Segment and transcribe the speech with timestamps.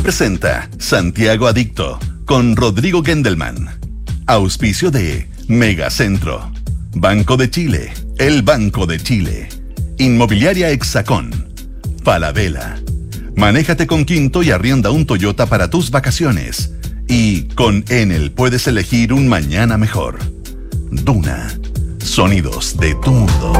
[0.00, 3.68] Presenta Santiago Adicto con Rodrigo Gendelman.
[4.26, 6.50] Auspicio de Megacentro.
[6.94, 7.92] Banco de Chile.
[8.18, 9.48] El Banco de Chile.
[9.98, 11.30] Inmobiliaria Hexacón.
[12.02, 12.80] Falabella.
[13.36, 16.72] Manéjate con Quinto y arrienda un Toyota para tus vacaciones.
[17.06, 20.18] Y con Enel puedes elegir un mañana mejor.
[20.90, 21.48] Duna.
[21.98, 23.52] Sonidos de tu mundo.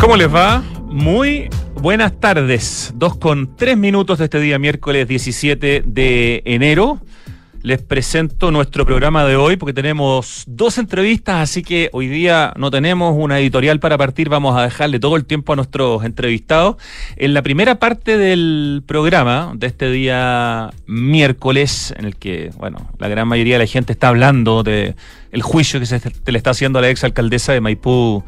[0.00, 0.62] ¿Cómo les va?
[0.86, 1.48] Muy
[1.82, 2.92] buenas tardes.
[2.94, 7.00] Dos con tres minutos de este día, miércoles 17 de enero.
[7.62, 12.70] Les presento nuestro programa de hoy porque tenemos dos entrevistas, así que hoy día no
[12.70, 16.76] tenemos una editorial para partir, vamos a dejarle todo el tiempo a nuestros entrevistados.
[17.16, 23.08] En la primera parte del programa de este día miércoles, en el que, bueno, la
[23.08, 24.94] gran mayoría de la gente está hablando de
[25.32, 28.22] el juicio que se le está haciendo a la exalcaldesa de Maipú,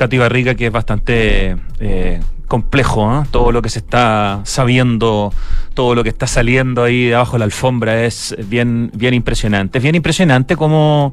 [0.00, 3.26] Katy Barriga, que es bastante eh, complejo, ¿eh?
[3.30, 5.30] todo lo que se está sabiendo,
[5.74, 9.76] todo lo que está saliendo ahí debajo de la alfombra es bien, bien impresionante.
[9.76, 11.12] Es bien impresionante cómo,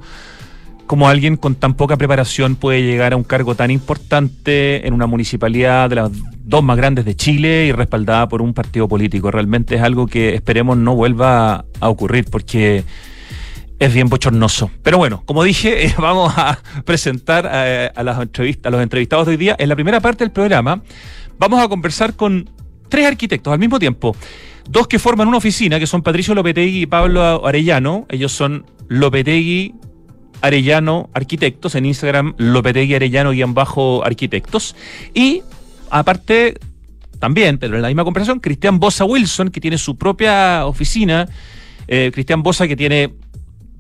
[0.86, 5.06] cómo alguien con tan poca preparación puede llegar a un cargo tan importante en una
[5.06, 6.12] municipalidad de las
[6.46, 9.32] dos más grandes de Chile y respaldada por un partido político.
[9.32, 12.86] Realmente es algo que esperemos no vuelva a ocurrir porque
[13.80, 14.72] es bien bochornoso.
[14.84, 19.38] Pero bueno, como dije, vamos a presentar eh, a, las a los entrevistados de hoy
[19.38, 19.56] día.
[19.60, 20.82] En la primera parte del programa
[21.38, 22.50] vamos a conversar con
[22.90, 24.16] tres arquitectos al mismo tiempo.
[24.70, 28.06] Dos que forman una oficina, que son Patricio Lopetegui y Pablo Arellano.
[28.10, 29.76] Ellos son Lopetegui
[30.42, 34.76] Arellano Arquitectos, en Instagram Lopetegui Arellano y bajo arquitectos.
[35.14, 35.42] Y
[35.90, 36.56] aparte,
[37.20, 41.28] también, pero en la misma conversación, Cristian Bosa Wilson, que tiene su propia oficina.
[41.88, 43.14] Eh, Cristian Bosa, que tiene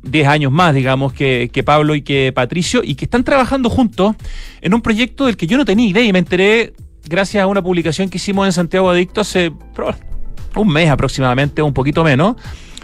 [0.03, 4.15] 10 años más, digamos, que, que, Pablo y que Patricio, y que están trabajando juntos
[4.61, 6.73] en un proyecto del que yo no tenía idea y me enteré
[7.07, 9.51] gracias a una publicación que hicimos en Santiago Adicto hace
[10.55, 12.35] un mes aproximadamente, un poquito menos,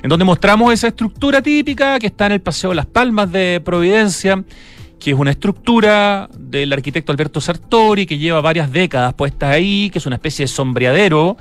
[0.01, 4.43] en donde mostramos esa estructura típica que está en el Paseo Las Palmas de Providencia,
[4.99, 9.99] que es una estructura del arquitecto Alberto Sartori, que lleva varias décadas puestas ahí, que
[9.99, 11.37] es una especie de sombreadero.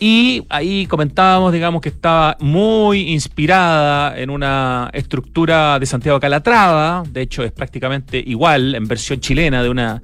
[0.00, 7.22] Y ahí comentábamos, digamos, que estaba muy inspirada en una estructura de Santiago Calatrava, de
[7.22, 10.02] hecho es prácticamente igual en versión chilena de una.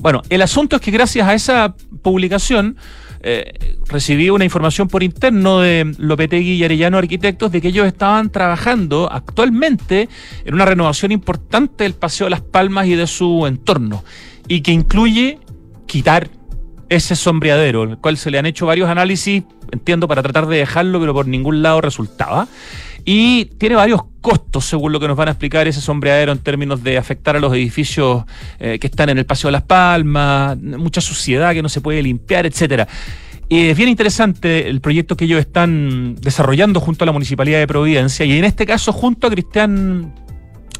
[0.00, 2.76] Bueno, el asunto es que gracias a esa publicación
[3.22, 8.30] eh, recibí una información por interno de Lopetegui y Arellano Arquitectos de que ellos estaban
[8.30, 10.08] trabajando actualmente
[10.44, 14.02] en una renovación importante del Paseo de las Palmas y de su entorno,
[14.48, 15.38] y que incluye
[15.86, 16.30] quitar
[16.90, 21.00] ese sombreadero, el cual se le han hecho varios análisis, entiendo, para tratar de dejarlo,
[21.00, 22.48] pero por ningún lado resultaba.
[23.04, 26.82] Y tiene varios costos, según lo que nos van a explicar ese sombreadero en términos
[26.82, 28.24] de afectar a los edificios
[28.58, 32.02] eh, que están en el Paseo de las Palmas, mucha suciedad que no se puede
[32.02, 32.86] limpiar, etcétera.
[33.48, 37.66] Y es bien interesante el proyecto que ellos están desarrollando junto a la Municipalidad de
[37.66, 40.14] Providencia y en este caso junto a Cristian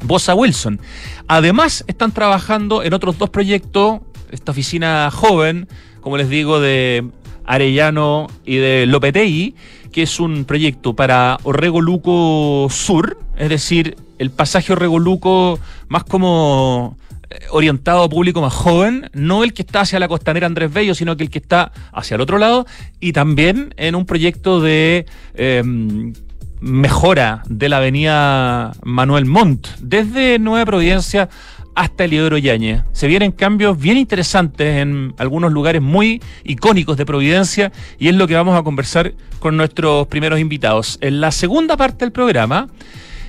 [0.03, 0.79] Bosa Wilson.
[1.27, 5.67] Además, están trabajando en otros dos proyectos, esta oficina joven,
[6.01, 7.05] como les digo, de
[7.45, 9.55] Arellano y de Lopetegui,
[9.91, 16.03] que es un proyecto para Orrego Luco Sur, es decir, el pasaje Orrego Luco más
[16.03, 16.97] como
[17.29, 20.95] eh, orientado a público más joven, no el que está hacia la costanera Andrés Bello,
[20.95, 22.65] sino que el que está hacia el otro lado,
[22.99, 26.13] y también en un proyecto de em,
[26.61, 31.29] mejora de la avenida Manuel Montt, desde Nueva Providencia
[31.75, 32.83] hasta Eliodoro Yañez.
[32.91, 38.27] Se vienen cambios bien interesantes en algunos lugares muy icónicos de Providencia y es lo
[38.27, 40.97] que vamos a conversar con nuestros primeros invitados.
[41.01, 42.67] En la segunda parte del programa,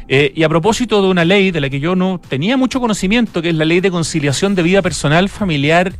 [0.09, 3.41] eh, y a propósito de una ley de la que yo no tenía mucho conocimiento,
[3.41, 5.93] que es la ley de conciliación de vida personal, familiar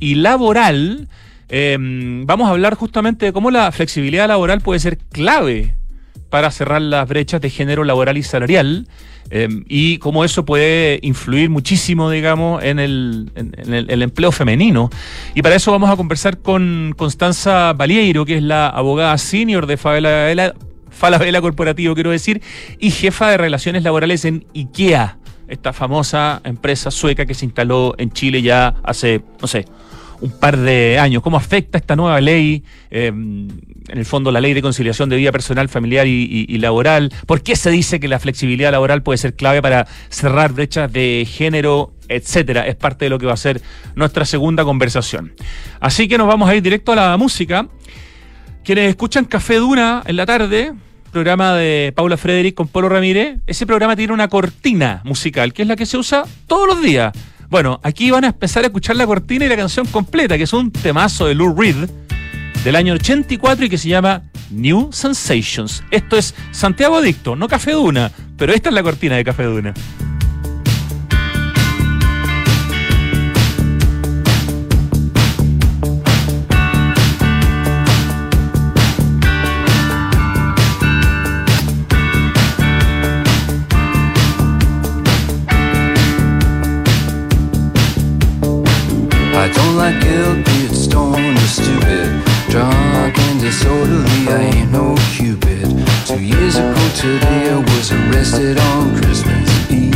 [0.00, 1.08] y laboral,
[1.48, 5.74] eh, vamos a hablar justamente de cómo la flexibilidad laboral puede ser clave
[6.34, 8.88] para cerrar las brechas de género laboral y salarial
[9.30, 14.90] eh, y cómo eso puede influir muchísimo, digamos, en, el, el, empleo femenino.
[15.36, 19.76] Y para eso vamos a conversar con Constanza Valieiro, que es la abogada senior de
[19.76, 20.54] Falabella,
[20.90, 22.42] Falabella Corporativo, quiero decir,
[22.80, 28.10] y jefa de relaciones laborales en IKEA, esta famosa empresa sueca que se instaló en
[28.10, 29.66] Chile ya hace, no sé,
[30.24, 31.22] un par de años.
[31.22, 33.46] ¿Cómo afecta esta nueva ley, em,
[33.88, 37.12] en el fondo la ley de conciliación de vida personal, familiar y, laboral?
[37.26, 41.28] ¿Por qué se dice que la flexibilidad laboral puede ser clave para cerrar brechas de
[41.30, 42.66] género, etcétera?
[42.66, 43.60] Es parte de lo que va a ser
[43.96, 45.34] nuestra segunda conversación.
[45.78, 47.68] Así que nos vamos a ir directo a la música.
[48.64, 50.72] Quienes escuchan Café Duna en la tarde,
[51.12, 55.68] programa de Paula Frederick con Polo Ramírez, ese programa tiene una cortina musical, que es
[55.68, 57.12] la que se usa todos los días
[57.54, 60.52] bueno, aquí van a empezar a escuchar la cortina y la canción completa, que es
[60.52, 61.88] un temazo de Lou Reed,
[62.64, 65.84] del año 84 y que se llama New Sensations.
[65.92, 69.72] Esto es Santiago Adicto, no Café Duna, pero esta es la cortina de Café Duna.
[89.36, 92.22] I don't like guilt, be it stoned or stupid.
[92.48, 95.66] Drunk and disorderly, I ain't no cupid.
[96.06, 99.94] Two years ago today, I was arrested on Christmas Eve.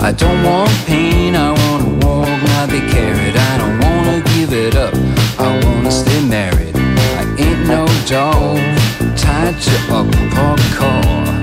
[0.00, 3.36] I don't want pain, I wanna walk, not be carried.
[3.36, 4.92] I don't wanna give it up,
[5.38, 6.74] I wanna stay married.
[7.20, 8.58] I ain't no dog,
[9.16, 10.02] tied to a
[10.34, 11.41] parked car.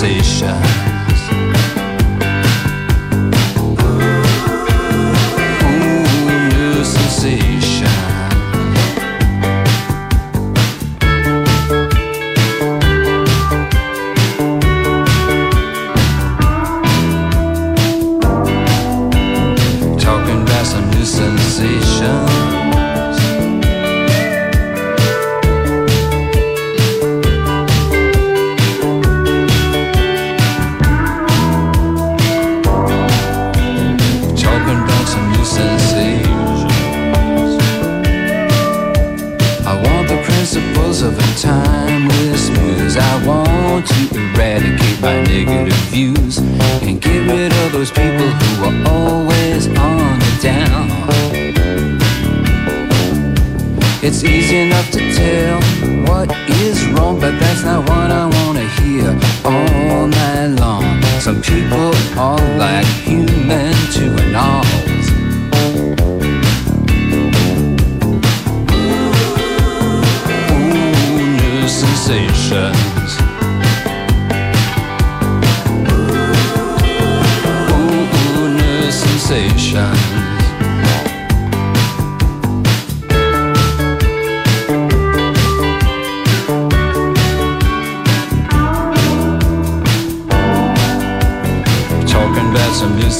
[0.00, 0.87] New
[62.68, 62.97] black.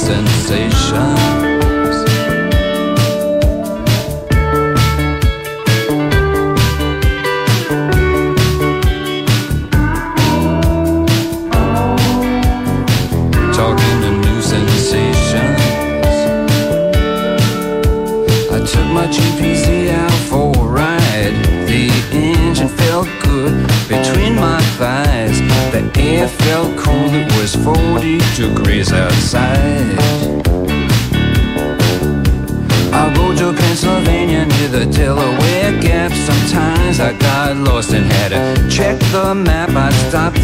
[0.08, 1.27] sensation.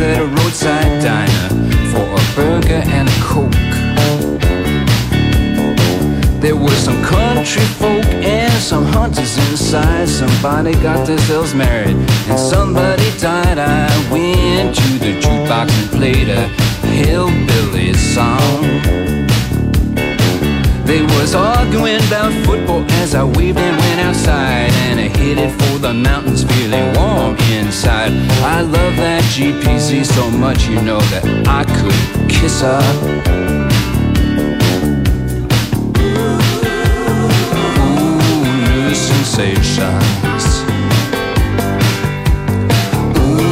[0.04, 1.48] At a roadside diner
[1.90, 3.52] for a burger and a coke.
[6.40, 10.08] There were some country folk and some hunters inside.
[10.08, 11.96] Somebody got themselves married
[12.28, 13.58] and somebody died.
[13.58, 16.48] I went to the jukebox and played a
[16.86, 19.23] hillbilly song.
[20.94, 25.78] They was arguing about football as I waved and went outside And I headed for
[25.80, 28.12] the mountains feeling warm inside.
[28.44, 32.80] I love that GPZ so much you know that I could kiss her.
[37.82, 38.14] Ooh,
[38.68, 40.44] new sensations
[43.18, 43.50] Ooh,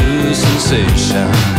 [0.00, 1.55] new sensations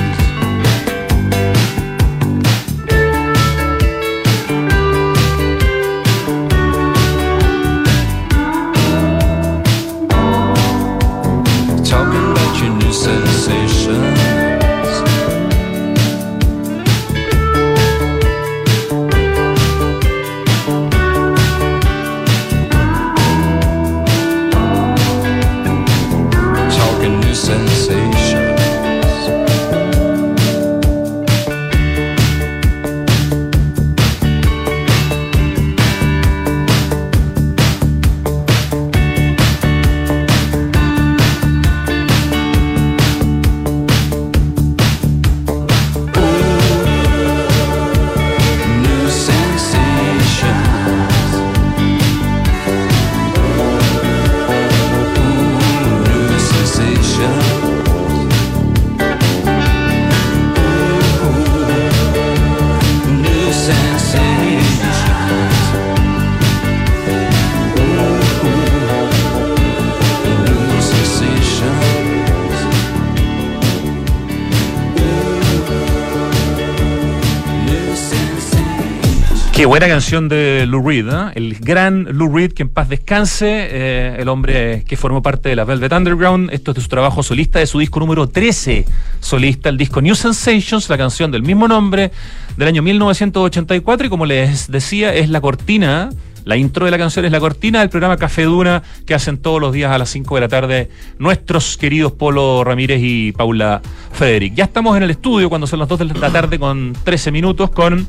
[79.79, 81.31] buena canción de Lou Reed, ¿eh?
[81.35, 85.55] el gran Lou Reed, que en paz descanse, eh, el hombre que formó parte de
[85.55, 86.49] la Velvet Underground.
[86.51, 88.85] Esto es de su trabajo solista, de su disco número 13
[89.19, 92.11] solista, el disco New Sensations, la canción del mismo nombre,
[92.57, 94.07] del año 1984.
[94.07, 96.09] Y como les decía, es la cortina
[96.47, 99.59] la intro de la canción es la cortina del programa Café Duna que hacen todos
[99.59, 100.89] los días a las 5 de la tarde
[101.19, 103.81] nuestros queridos Polo Ramírez y Paula
[104.13, 104.53] Frederick.
[104.55, 107.69] Ya estamos en el estudio cuando son las 2 de la tarde con 13 minutos
[107.71, 108.07] con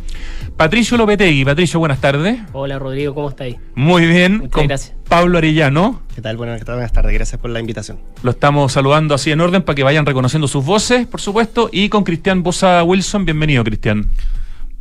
[0.56, 1.44] Patricio Lopetegui.
[1.44, 2.38] Patricio, buenas tardes.
[2.52, 3.56] Hola Rodrigo, ¿cómo estáis?
[3.74, 4.38] Muy bien.
[4.38, 4.96] Muchas con gracias.
[5.08, 6.02] Pablo Arellano.
[6.14, 6.36] ¿Qué tal?
[6.36, 7.98] Buenas, buenas tardes, gracias por la invitación.
[8.22, 11.70] Lo estamos saludando así en orden para que vayan reconociendo sus voces, por supuesto.
[11.72, 13.24] Y con Cristian Bosa Wilson.
[13.24, 14.08] Bienvenido, Cristian.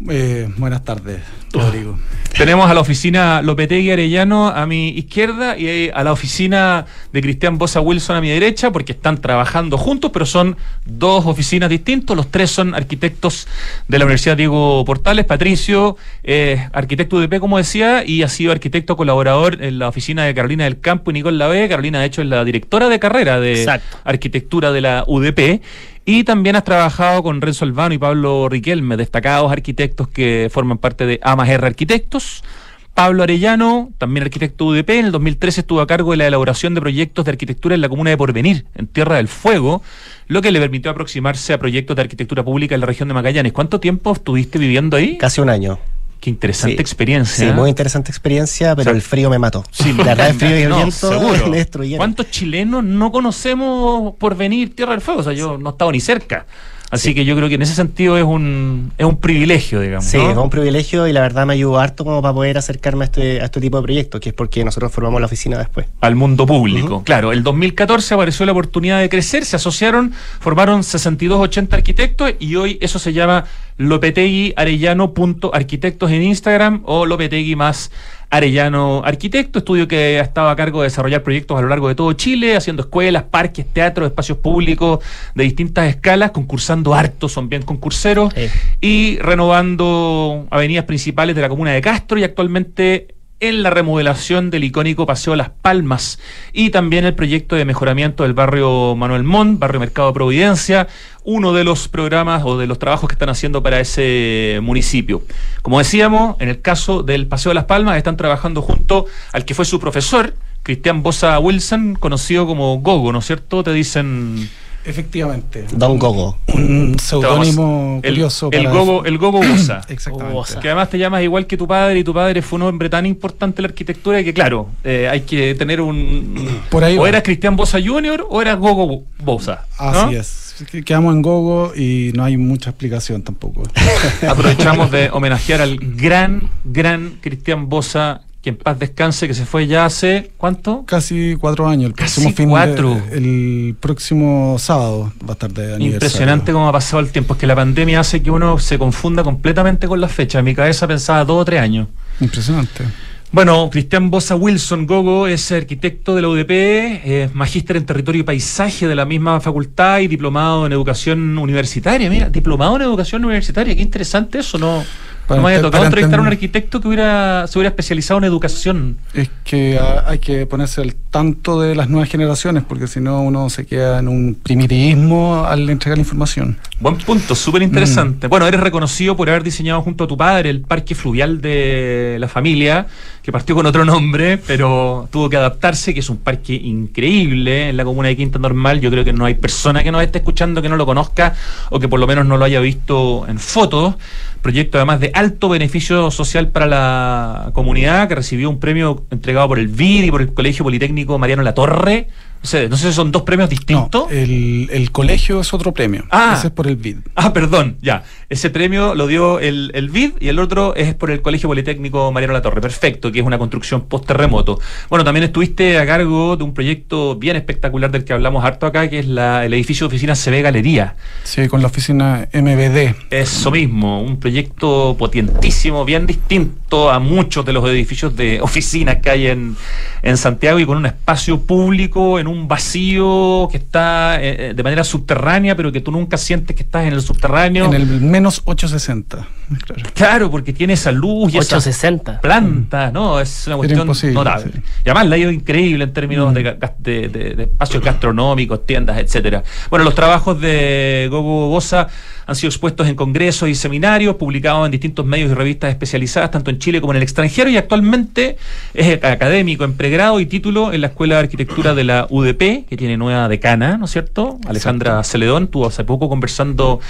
[0.10, 1.98] Eh, buenas tardes, Rodrigo.
[2.38, 7.58] Tenemos a la oficina Lopetegui Arellano a mi izquierda y a la oficina de Cristian
[7.58, 12.16] Bosa Wilson a mi derecha, porque están trabajando juntos, pero son dos oficinas distintas.
[12.16, 13.48] Los tres son arquitectos
[13.88, 15.26] de la Universidad Diego Portales.
[15.26, 20.36] Patricio, eh, arquitecto UDP, como decía, y ha sido arquitecto colaborador en la oficina de
[20.36, 21.68] Carolina del Campo y Nicole Lave.
[21.68, 23.98] Carolina, de hecho, es la directora de carrera de Exacto.
[24.04, 25.62] arquitectura de la UDP.
[26.10, 31.06] Y también has trabajado con Renzo Albano y Pablo Riquelme, destacados arquitectos que forman parte
[31.06, 32.46] de Amas R Arquitectos.
[32.94, 36.80] Pablo Arellano, también arquitecto UDP, en el 2013 estuvo a cargo de la elaboración de
[36.80, 39.84] proyectos de arquitectura en la comuna de Porvenir, en Tierra del Fuego,
[40.28, 43.52] lo que le permitió aproximarse a proyectos de arquitectura pública en la región de Magallanes.
[43.52, 45.18] ¿Cuánto tiempo estuviste viviendo ahí?
[45.18, 45.78] Casi un año.
[46.20, 46.82] Qué interesante Sí.
[46.82, 47.36] experiencia.
[47.36, 47.54] Sí, ¿eh?
[47.54, 49.64] muy interesante experiencia, pero O sea, el frío me mató.
[49.72, 51.46] Sí, la verdad, el frío y el no, viento seguro.
[51.56, 51.98] me.
[51.98, 55.22] ¿Cuántos chilenos no conocemos por venir Tierra del Fuego?
[55.22, 56.46] O sea, yo no he estado ni cerca.
[56.90, 60.06] Así que yo creo que en ese sentido es un, es un privilegio, digamos.
[60.06, 60.34] Sí, ¿no?
[60.34, 63.42] fue un privilegio y la verdad me ayudó harto como para poder acercarme a este,
[63.42, 65.86] a este tipo de proyectos, que es porque nosotros formamos la oficina después.
[66.00, 67.04] al mundo público.
[67.04, 72.78] Claro, el 2014 apareció la oportunidad de crecer, se asociaron, formaron 6280 arquitectos y hoy
[72.80, 73.46] eso se llama
[73.78, 77.92] Lopetegui Arellano.arquitectos en Instagram o Lopetegui más
[78.30, 81.96] Arellano Arquitecto, estudio que ha estado a cargo de desarrollar proyectos a lo largo de
[81.96, 85.00] todo Chile, haciendo escuelas, parques, teatros, espacios públicos
[85.34, 88.48] de distintas escalas, concursando harto, son bien concurseros, Sí.
[88.82, 94.64] y renovando avenidas principales de la comuna de Castro y actualmente en la remodelación del
[94.64, 96.20] icónico Paseo Las Palmas
[96.54, 100.88] y también el proyecto de mejoramiento del barrio Manuel Montt, barrio Mercado Providencia,
[101.24, 105.22] uno de los programas o de los trabajos que están haciendo para ese municipio.
[105.62, 109.66] Como decíamos, en el caso del Paseo Las Palmas están trabajando junto al que fue
[109.66, 113.64] su profesor, Cristian Bosa Wilson, conocido como Gogo, ¿no es cierto?
[113.64, 114.50] Te dicen
[114.88, 115.66] Efectivamente.
[115.74, 116.38] Don Gogo.
[116.54, 118.50] Un seudónimo curioso.
[118.52, 119.82] el para- Gogo, el Gogo Bosa.
[119.90, 120.34] Exactamente.
[120.34, 120.60] Bosa.
[120.60, 123.06] Que además te llamas igual que tu padre y tu padre fue un hombre tan
[123.06, 126.60] importante en la arquitectura que claro, eh, hay que tener un...
[126.70, 127.10] Por ahí o va.
[127.10, 128.26] eras Cristian Bosa Jr.
[128.30, 129.66] o eras Gogo Bosa.
[129.80, 129.86] ¿no?
[129.86, 130.44] Así es.
[130.72, 133.62] Que- Quedamos en Gogo y no hay mucha explicación tampoco.
[134.28, 139.68] Aprovechamos de homenajear al gran, gran Cristian Bosa, que en paz descanse, que se fue
[139.68, 140.32] ya hace...
[140.38, 140.86] ¿Cuánto?
[140.86, 141.88] Casi cuatro años.
[141.90, 143.02] El Casi próximo fin de- cuatro.
[143.12, 145.94] el próximo sábado va a estar de aniversario.
[145.96, 147.34] Impresionante cómo ha pasado el tiempo.
[147.34, 150.40] Es que la pandemia hace que uno se confunda completamente con las fechas.
[150.40, 151.90] En mi cabeza pensaba dos o tres años.
[152.22, 152.86] Impresionante.
[153.34, 158.24] Bueno, Cristian Bosa Wilson Gogo es arquitecto de la UDP, es magíster en territorio y
[158.24, 162.10] paisaje de la misma facultad y diplomado en educación universitaria.
[162.10, 164.82] Mira, diplomado en educación universitaria, qué interesante eso, ¿no?
[165.28, 168.18] Para no me había ente- tocado entrevistar a un arquitecto que hubiera, se hubiera especializado
[168.20, 168.98] en educación.
[169.14, 173.22] Es que ah, hay que ponerse al tanto de las nuevas generaciones, porque si no
[173.22, 176.58] uno se queda en un primitivismo al entregar la información.
[176.80, 178.28] Buen punto, súper interesante.
[178.28, 182.28] Bueno, eres reconocido por haber diseñado junto a tu padre el parque fluvial de la
[182.28, 182.88] familia,
[183.22, 187.78] que partió con otro nombre, pero tuvo que adaptarse, que es un parque increíble en
[187.78, 188.80] la comuna de Quinta Normal.
[188.80, 191.34] Yo creo que no hay persona que nos esté escuchando que no lo conozca
[191.70, 193.96] o que por lo menos no lo haya visto en fotos.
[194.42, 199.58] Proyecto además de alto beneficio social para la comunidad, que recibió un premio entregado por
[199.58, 202.08] el VID y por el Colegio Politécnico Mariano Latorre.
[202.42, 204.10] No sé, no sé si son dos premios distintos.
[204.10, 206.06] No, el, el colegio es otro premio.
[206.12, 206.36] Ah.
[206.38, 206.98] Ese es por el BID.
[207.16, 208.04] Ah, perdón, ya.
[208.30, 212.12] Ese premio lo dio el, el BID y el otro es por el Colegio Politécnico
[212.12, 212.62] Mariano Latorre.
[212.62, 214.60] Perfecto, que es una construcción post-terremoto.
[214.90, 218.90] Bueno, también estuviste a cargo de un proyecto bien espectacular del que hablamos harto acá,
[218.90, 220.96] que es la, el edificio de oficinas CB Galería.
[221.24, 222.96] Sí, con la oficina MBD.
[223.10, 229.10] Eso mismo, un proyecto potentísimo, bien distinto a muchos de los edificios de oficinas que
[229.10, 229.56] hay en,
[230.02, 234.64] en Santiago y con un espacio público en un vacío que está eh, eh, de
[234.64, 237.66] manera subterránea, pero que tú nunca sientes que estás en el subterráneo.
[237.66, 239.28] En el menos 860.
[239.66, 239.90] Claro.
[239.94, 242.22] Claro, porque tiene esa luz y esa 860.
[242.22, 243.20] planta, ¿no?
[243.20, 244.52] Es una cuestión notable.
[244.54, 244.60] sí.
[244.86, 246.44] Y además la ha ido increíble en términos de,
[246.80, 249.44] de- de- de espacios gastronómicos, tiendas, etcétera.
[249.70, 251.88] Bueno, los trabajos de Gogo Bosa
[252.26, 256.52] han sido expuestos en congresos y seminarios, publicados en distintos medios y revistas especializadas, tanto
[256.52, 258.36] en Chile como en el extranjero, y actualmente
[258.74, 262.76] es académico en pregrado y título en la Escuela de Arquitectura de la UDP, que
[262.78, 264.40] tiene nueva decana, ¿no es cierto?
[264.46, 266.82] Alejandra Celedón estuvo hace poco conversando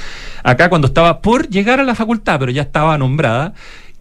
[0.44, 3.54] acá cuando estaba por llegar a la facultad, pero ya estaba nombrada.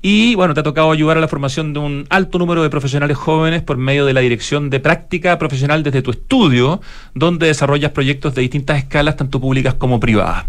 [0.03, 3.17] Y bueno, te ha tocado ayudar a la formación de un alto número de profesionales
[3.17, 6.81] jóvenes por medio de la dirección de práctica profesional desde tu estudio,
[7.15, 10.45] donde desarrollas proyectos de distintas escalas, tanto públicas como privadas.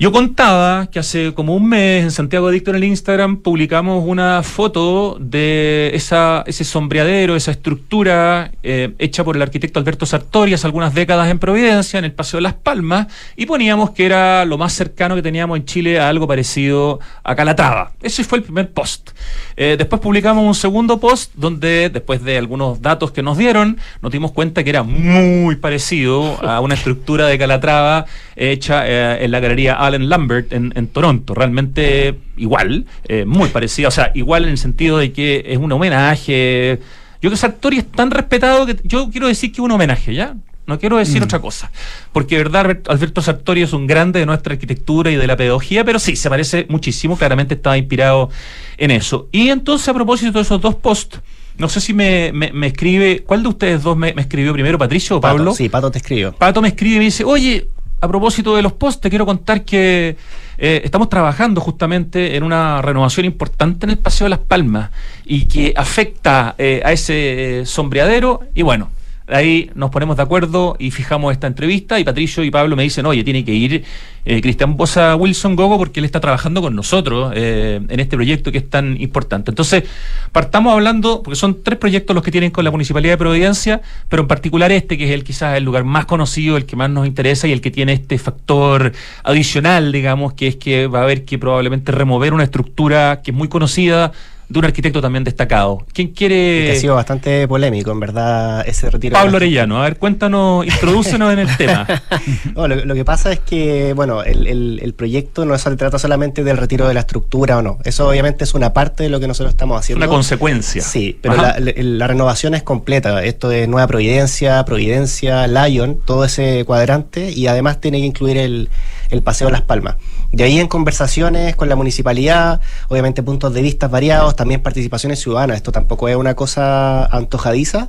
[0.00, 4.44] Yo contaba que hace como un mes en Santiago Adicto en el Instagram publicamos una
[4.44, 10.94] foto de ese sombreadero, esa estructura eh, hecha por el arquitecto Alberto Sartori hace algunas
[10.94, 14.72] décadas en Providencia, en el Paseo de Las Palmas, y poníamos que era lo más
[14.72, 17.90] cercano que teníamos en Chile a algo parecido a Calatrava.
[18.00, 19.10] Ese fue el primer post.
[19.56, 24.12] Eh, después publicamos un segundo post donde, después de algunos datos que nos dieron, nos
[24.12, 29.40] dimos cuenta que era muy parecido a una estructura de Calatrava hecha eh, en la
[29.40, 31.34] galería Allen Lambert en, en Toronto.
[31.34, 33.88] Realmente igual, eh, muy parecida.
[33.88, 36.78] O sea, igual en el sentido de que es un homenaje.
[37.20, 40.14] Yo creo que Sartori es tan respetado que yo quiero decir que es un homenaje,
[40.14, 40.34] ¿ya?
[40.66, 41.70] No quiero decir otra cosa.
[42.12, 45.34] Porque, de verdad, Albert- Alberto Sartori es un grande de nuestra arquitectura y de la
[45.34, 47.16] pedagogía, pero sí, se parece muchísimo.
[47.16, 48.28] Claramente estaba inspirado
[48.76, 49.28] en eso.
[49.32, 51.20] Y entonces, a propósito de esos dos posts,
[51.56, 53.24] no sé si me, me- me escribe.
[53.26, 55.54] ¿Cuál de ustedes dos me, me escribió primero, Patricio o Pato, Pablo?
[55.54, 56.32] Sí, Pato te escribo.
[56.32, 57.66] Pato me escribe y me dice, oye,
[58.00, 60.16] a propósito de los posts, te quiero contar que
[60.56, 64.90] eh, estamos trabajando justamente en una renovación importante en el Paseo de las Palmas
[65.24, 68.90] y que afecta eh, a ese eh, sombreadero y bueno.
[69.28, 73.04] Ahí nos ponemos de acuerdo y fijamos esta entrevista y Patricio y Pablo me dicen,
[73.04, 73.84] oye, tiene que ir
[74.24, 78.50] eh, Cristian Bosa Wilson Gogo porque él está trabajando con nosotros eh, en este proyecto
[78.52, 79.50] que es tan importante.
[79.50, 79.84] Entonces,
[80.32, 84.22] partamos hablando, porque son tres proyectos los que tienen con la Municipalidad de Providencia, pero
[84.22, 87.06] en particular este, que es el quizás el lugar más conocido, el que más nos
[87.06, 88.92] interesa y el que tiene este factor
[89.24, 93.36] adicional, digamos, que es que va a haber que probablemente remover una estructura que es
[93.36, 94.12] muy conocida
[94.48, 95.84] de un arquitecto también destacado.
[95.92, 96.76] ¿Quién que ha quiere...?
[96.80, 99.12] sido bastante polémico, en verdad, ese retiro.
[99.14, 101.86] Pablo Orellano, a ver, cuéntanos, introdúcenos en el tema.
[102.54, 105.98] No, lo, lo que pasa es que, bueno, el, el- el proyecto no se trata
[105.98, 107.78] solamente del retiro de la estructura o no.
[107.84, 110.04] Eso obviamente es una parte de lo que nosotros estamos Es haciendo.
[110.04, 110.82] una consecuencia.
[110.82, 113.22] Sí, pero la, la- la renovación es completa.
[113.24, 118.68] Esto de Nueva Providencia, Providencia, Lion, todo ese cuadrante y además tiene que incluir el,
[119.10, 119.96] el Paseo Las Palmas.
[120.32, 125.56] De ahí en conversaciones con la municipalidad, obviamente puntos de vista variados, también participaciones ciudadanas.
[125.56, 127.88] Esto tampoco es una cosa antojadiza.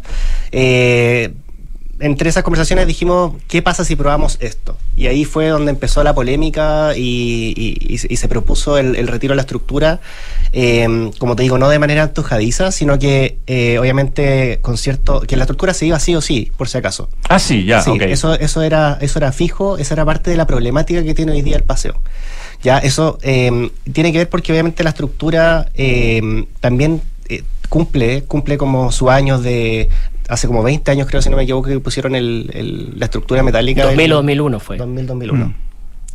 [0.52, 1.34] Eh,
[2.00, 4.78] entre esas conversaciones dijimos, ¿qué pasa si probamos esto?
[4.96, 9.32] Y ahí fue donde empezó la polémica y, y- y se- propuso el, el retiro
[9.32, 10.00] de la estructura,
[10.54, 15.36] eh, como te digo, no de manera antojadiza, sino que eh, obviamente con cierto, que
[15.36, 17.10] la estructura se iba sí o sí, por si acaso.
[17.28, 20.46] Ah, sí, ya, Sí, eso, eso, era, eso era fijo, esa era parte de la
[20.48, 22.02] problemática que tiene hoy día el paseo.
[22.62, 28.58] Ya, eso eh, tiene que ver porque obviamente la estructura eh, también eh, cumple, cumple
[28.58, 29.90] como sus años de
[30.30, 33.44] hace como 20 años creo si no me equivoco que pusieron el, el- la estructura
[33.44, 34.78] metálica 2000 del- o 2001 fue.
[34.78, 35.46] 2000, 2001.
[35.48, 35.56] Mm.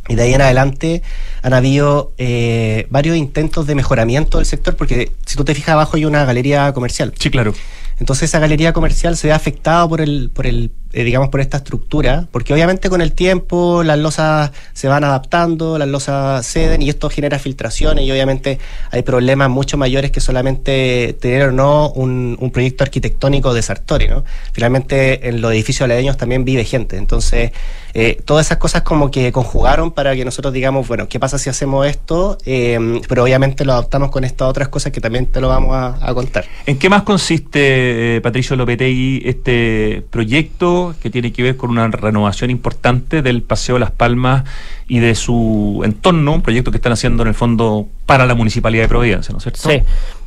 [0.07, 1.01] Y de ahí en adelante
[1.41, 5.97] han habido eh, varios intentos de mejoramiento del sector, porque si tú te fijas abajo
[5.97, 7.11] hay una galería comercial.
[7.19, 7.53] Sí, claro.
[7.99, 11.57] Entonces esa galería comercial se ve afectada por el, por el, eh, digamos, por esta
[11.57, 16.87] estructura, porque obviamente con el tiempo las losas se van adaptando, las losas ceden y
[16.87, 18.59] esto genera filtraciones y obviamente
[18.91, 24.07] hay problemas mucho mayores que solamente tener o no un, un proyecto arquitectónico de Sartori,
[24.07, 24.23] ¿no?
[24.53, 27.51] Finalmente en los edificios aledaños también vive gente, entonces
[27.93, 31.49] eh, todas esas cosas como que conjugaron para que nosotros digamos, bueno, ¿qué pasa si
[31.49, 32.37] hacemos esto?
[32.45, 35.97] Eh, pero obviamente lo adaptamos con estas otras cosas que también te lo vamos a,
[35.99, 36.45] a contar.
[36.65, 41.87] ¿En qué más consiste, eh, Patricio Lopetegui, este proyecto que tiene que ver con una
[41.87, 44.43] renovación importante del Paseo Las Palmas
[44.87, 46.33] y de su entorno?
[46.33, 49.43] Un proyecto que están haciendo en el fondo para la Municipalidad de Providencia, ¿no es
[49.43, 49.69] cierto?
[49.69, 49.81] Sí.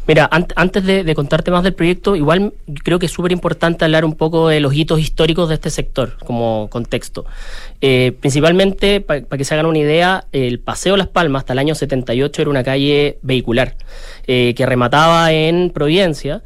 [0.07, 3.85] Mira, ant- antes de, de contarte más del proyecto, igual creo que es súper importante
[3.85, 7.27] hablar un poco de los hitos históricos de este sector como contexto.
[7.83, 11.75] Eh, principalmente, para que se hagan una idea, el Paseo Las Palmas hasta el año
[11.75, 13.77] 78 era una calle vehicular
[14.27, 16.41] eh, que remataba en Providencia.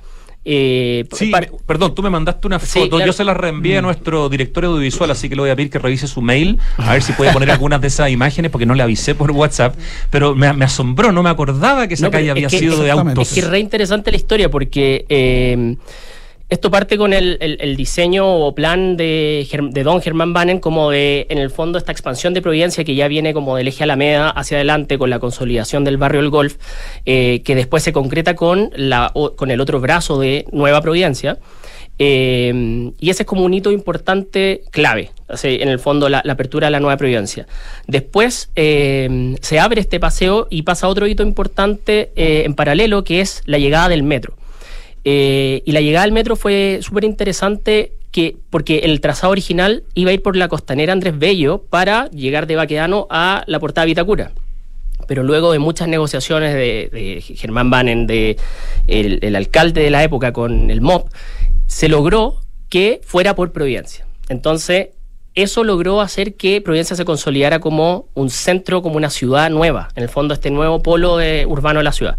[0.45, 1.31] Eh, Sí,
[1.67, 3.07] perdón, tú me mandaste una Sí, foto, claro.
[3.07, 5.79] yo se la reenvié a nuestro director audiovisual, así que le voy a pedir que
[5.79, 8.83] revise su mail, a ver si puede poner algunas de esas imágenes, porque no le
[8.83, 9.77] avisé por WhatsApp,
[10.11, 12.83] pero me, me asombró, no me acordaba que esa No, calle es había que- sido
[12.83, 13.29] de autos.
[13.29, 15.77] Es que es re interesante la historia porque eh,
[16.53, 19.49] esto parte con el, diseño o plan de,
[19.83, 23.33] don Germán Bannen, como de, en el fondo, esta expansión de Providencia que ya viene
[23.33, 26.57] como del eje Alameda hacia adelante con la consolidación del barrio El Golf,
[27.07, 31.39] eh, que después se concreta con, la, con el otro brazo de Nueva Providencia.
[31.99, 35.11] Eh, y ese es como un hito importante, clave,
[35.45, 37.47] en el fondo, la, apertura de la nueva Providencia.
[37.87, 43.43] Después eh, se abre este paseo y pasa otro hito importante en paralelo, que es
[43.47, 44.35] la llegada del metro.
[45.05, 50.11] Eh, y la llegada del metro fue súper interesante que, porque el trazado original iba
[50.11, 54.33] a ir por la costanera Andrés Bello para llegar de Baquedano a la portada Vitacura
[55.09, 58.37] pero luego de muchas negociaciones de, Germán Bannen, de
[58.87, 61.09] el, el alcalde de la época con el MOP,
[61.67, 64.07] se logró que fuera por Providencia.
[64.29, 64.89] Entonces,
[65.35, 70.03] eso logró hacer que Providencia se consolidara como un centro, como una ciudad nueva, en
[70.03, 72.17] el fondo este nuevo polo de- urbano de la ciudad.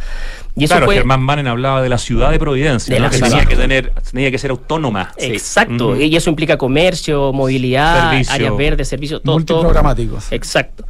[0.55, 3.05] Y eso claro, fue Germán Mannen hablaba de la ciudad de Providencia, De ¿no?
[3.05, 3.29] la que ciudad.
[3.31, 5.11] tenía que tener, tenía que ser autónoma.
[5.17, 8.33] Exacto, y eso implica comercio, movilidad, Servicio.
[8.33, 9.35] áreas verdes, servicios, todo.
[9.43, 9.57] todo.
[9.57, 10.31] Multiprogramáticos.
[10.31, 10.85] Exacto.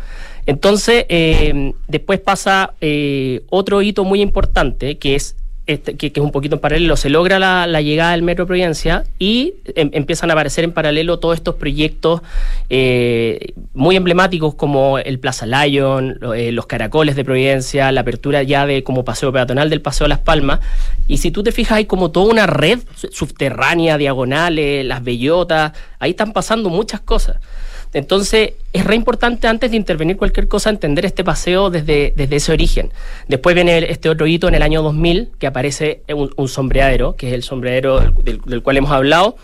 [0.45, 6.31] Entonces, eh, después pasa eh, otro hito muy importante, que es este, que, es un
[6.31, 10.65] poquito en paralelo, se logra la, llegada del Metro Providencia y em- empiezan a aparecer
[10.65, 12.21] en paralelo todos estos proyectos
[12.69, 18.65] eh, muy emblemáticos como el Plaza Lion, eh, los caracoles de Providencia, la apertura ya
[18.65, 20.59] de como paseo peatonal del Paseo Las Palmas.
[21.07, 25.71] Y si tú te fijas, hay como toda una red su- subterránea, diagonales, las bellotas,
[25.99, 27.37] ahí están pasando muchas cosas.
[27.93, 32.51] Entonces, es re importante antes de intervenir cualquier cosa entender este paseo desde, desde ese
[32.51, 32.91] origen.
[33.27, 37.15] Después viene el- este otro hito en el año 2000, que aparece un, un sombreadero,
[37.15, 39.35] que es el sombreadero del, del cual hemos hablado.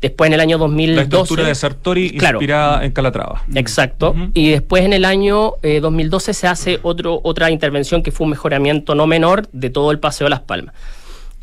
[0.00, 0.96] Después en el año 2012...
[0.96, 2.38] La estructura de Sartori Claro.
[2.38, 3.42] inspirada en Calatrava.
[3.54, 4.12] Exacto.
[4.12, 4.30] Ujú.
[4.32, 8.30] Y después en el año eh, 2012 se hace otro, otra intervención que fue un
[8.30, 10.74] mejoramiento no menor de todo el Paseo Las Palmas.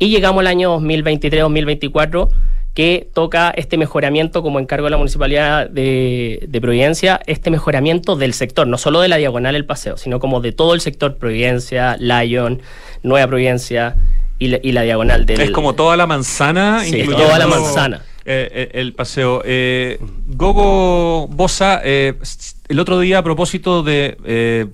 [0.00, 2.28] Y llegamos al año 2023-2024
[2.78, 8.32] que toca este mejoramiento como encargo de la Municipalidad de, de Providencia, este mejoramiento del
[8.34, 11.96] sector, no solo de la diagonal del paseo, sino como de todo el sector Providencia,
[11.98, 12.62] Lyon,
[13.02, 13.96] Nueva Providencia
[14.38, 15.40] y la, y la diagonal del...
[15.40, 17.96] Es como toda la manzana, Sí, incluyendo, toda la manzana.
[18.24, 19.42] eh, eh, el paseo.
[19.44, 22.14] Eh, Gogo Bosa, eh,
[22.68, 24.68] el otro día a propósito de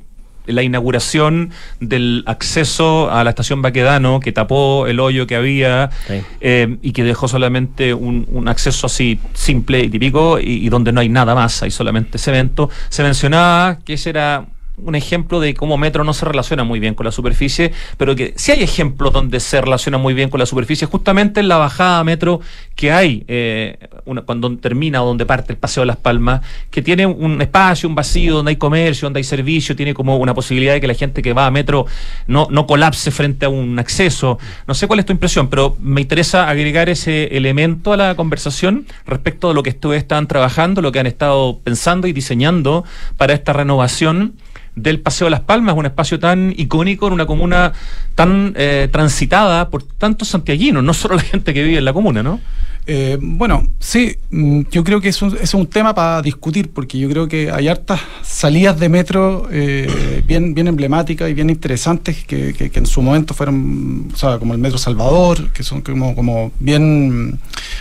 [0.47, 6.21] la inauguración del acceso a la estación Baquedano, que tapó el hoyo que había Sí.
[6.41, 10.93] eh, y que dejó solamente un, un acceso así simple y típico y, y donde
[10.93, 14.45] no hay nada más, hay solamente cemento, se mencionaba que ese era
[14.77, 18.35] un ejemplo de cómo Metro no se relaciona muy bien con la superficie, pero que
[18.37, 22.01] sí hay ejemplos donde se relaciona muy bien con la superficie, justamente en la bajada
[22.01, 22.41] a Metro
[22.75, 26.83] que hay eh, una- cuando termina o donde parte el Paseo de las Palmas, que
[26.83, 30.73] tiene un espacio, un vacío, donde hay comercio, donde hay servicio, tiene como una posibilidad
[30.73, 31.87] de que la gente que va a Metro
[32.27, 34.39] no, no colapse frente a un acceso.
[34.67, 38.87] No sé cuál es tu impresión, pero me interesa agregar ese elemento a la conversación
[39.07, 42.85] respecto de lo que ustedes están trabajando, lo que han estado pensando y diseñando
[43.17, 44.35] para esta renovación
[44.77, 47.73] del Paseo de las Palmas, un espacio tan icónico en una comuna
[48.15, 52.23] tan eh, transitada por tantos santiaguinos, no solo la gente que vive en la comuna,
[52.23, 52.41] ¿no?
[52.87, 56.99] Eh, bueno, sí, mm, yo creo que es un, es un tema para discutir, porque
[56.99, 62.25] yo creo que hay hartas salidas de metro eh, bien, bien emblemáticas y bien interesantes
[62.27, 65.81] que, que- que en su momento fueron, o sea, como el Metro Salvador, que son
[65.81, 67.39] como, como bien,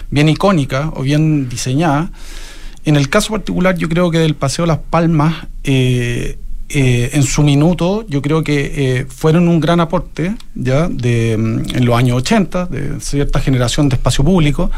[0.09, 2.09] bien icónicas o bien diseñadas.
[2.85, 6.37] En el caso particular, yo creo que del Paseo Las Palmas, eh,
[6.73, 11.75] eh, en su minuto, yo creo que eh, fueron un gran aporte ya de, mm,
[11.77, 14.69] en los años 80, de cierta generación de espacio público.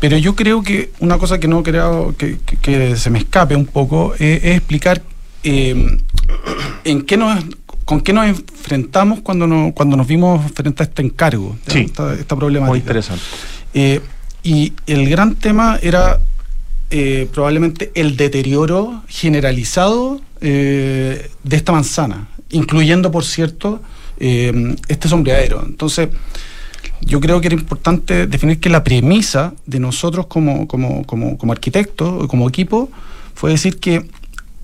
[0.00, 3.54] Pero yo creo que una cosa que no creo que, que- que se me escape
[3.54, 5.00] un poco eh, es explicar
[5.44, 5.98] eh,
[6.84, 7.44] en qué nos,
[7.84, 11.56] con qué nos enfrentamos cuando, no, cuando nos vimos frente a este encargo.
[11.68, 11.80] Sí.
[11.86, 12.70] esta, esta problemática.
[12.70, 13.22] Muy interesante.
[13.74, 14.00] Eh,
[14.42, 16.18] y el gran tema era
[16.90, 23.80] eh, probablemente el deterioro generalizado eh, de esta manzana, incluyendo, por cierto,
[24.18, 25.64] eh, este sombreadero.
[25.66, 26.08] Entonces,
[27.00, 31.52] yo creo que era importante definir que la premisa de nosotros como, como, como, como
[31.52, 32.90] arquitectos, como equipo,
[33.34, 34.08] fue decir que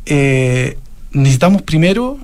[0.06, 0.78] eh,
[1.12, 2.18] necesitamos primero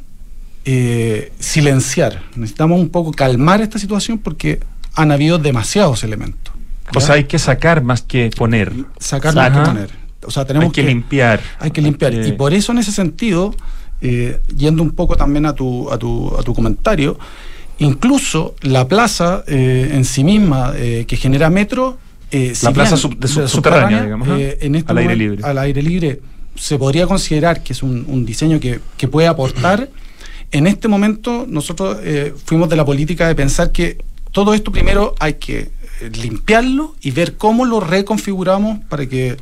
[0.64, 4.60] eh, silenciar, necesitamos un poco calmar esta situación porque
[4.94, 6.54] han habido demasiados elementos.
[6.94, 7.06] O ¿ya?
[7.06, 8.72] sea, hay que sacar más que poner.
[8.98, 10.03] sacar más que poner.
[10.26, 11.40] O sea, tenemos hay que, limpiar.
[11.58, 12.12] hay que limpiar.
[12.12, 13.54] Hay que- Y por eso, en ese sentido,
[14.00, 17.18] eh, yendo un poco también a tu, a tu, a tu comentario,
[17.78, 21.98] incluso la plaza eh, en sí misma eh, que genera metro.
[22.30, 25.44] si La plaza bien sub- de sub- la subterránea, digamos, en este Al aire libre.
[25.44, 26.20] Al aire libre
[26.56, 29.88] se podría considerar que es un, un diseño que, que puede aportar.
[30.52, 31.98] En este momento, nosotros
[32.44, 33.98] fuimos de la política de pensar que
[34.30, 35.70] todo esto primero hay que
[36.22, 39.36] limpiarlo y ver cómo lo reconfiguramos para que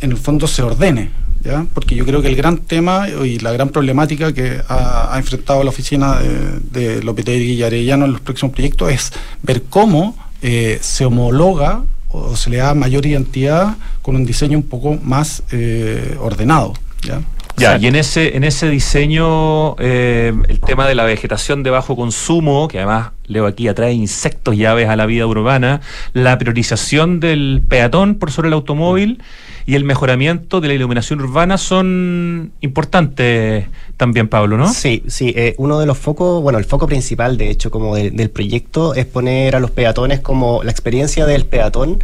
[0.00, 1.10] en el fondo se ordene.
[1.42, 1.66] ¿ya?
[1.74, 5.70] Porque yo creo que el gran tema y la gran problemática que ha, enfrentado la
[5.70, 11.82] oficina de, de Lopetegui y en los próximos proyectos es ver cómo eh, se homologa
[12.10, 16.74] o se le da mayor identidad con un diseño un poco más eh, ordenado.
[17.02, 17.20] ¿ya?
[17.58, 21.96] Ya, y en ese, en ese diseño, eh, el tema de la vegetación de bajo
[21.96, 25.80] consumo, que además leo aquí atrae insectos y aves a la vida urbana,
[26.12, 29.22] la priorización del peatón por sobre el automóvil
[29.64, 33.66] y el mejoramiento de la iluminación urbana son importantes
[33.96, 34.72] también, Pablo, ¿no?
[34.72, 35.32] Sí, sí.
[35.36, 38.94] eh, uno de los focos, bueno, el foco principal, de hecho, como de- del proyecto
[38.94, 41.98] es poner a los peatones como la experiencia del peatón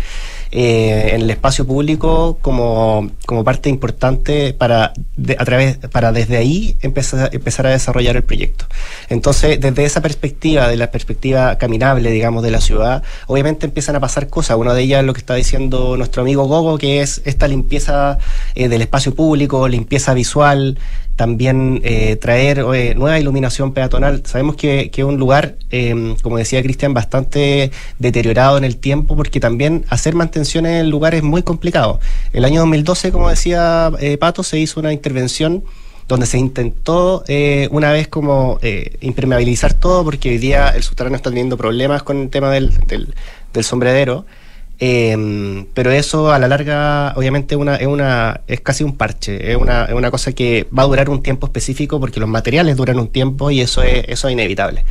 [0.55, 6.37] eh, en el espacio público como, como parte importante para de- a través para desde
[6.37, 8.67] ahí empezar, empezar a desarrollar el proyecto.
[9.09, 14.01] Entonces, desde esa perspectiva, de la perspectiva caminable, digamos, de la ciudad, obviamente empiezan a
[14.01, 14.59] pasar cosas.
[14.59, 18.19] Una de ellas es lo que está diciendo nuestro amigo Gogo, que es esta limpieza
[18.55, 20.79] eh, del espacio público, limpieza visual,
[21.23, 24.27] también eh, traer eh, nueva iluminación peatonal.
[24.27, 29.39] Sabemos que es un lugar, eh, como decía Cristian, bastante deteriorado en el tiempo, porque
[29.39, 32.01] también hacer mantención en el lugar es muy complicado.
[32.33, 35.63] El año 2012, como decía eh, Pato, se hizo una intervención
[36.09, 37.23] donde se intentó
[37.71, 38.59] una vez como
[39.01, 43.15] impermeabilizar todo, porque hoy día el subterráneo está teniendo problemas con el tema del, del,
[43.55, 43.65] del.
[44.85, 49.57] Eh, pero eso a la larga, obviamente, una, es, una, es casi un parche, es
[49.57, 52.99] una, es una cosa que va a durar un tiempo específico porque los materiales duran
[52.99, 54.85] un tiempo y eso es, eso es inevitable.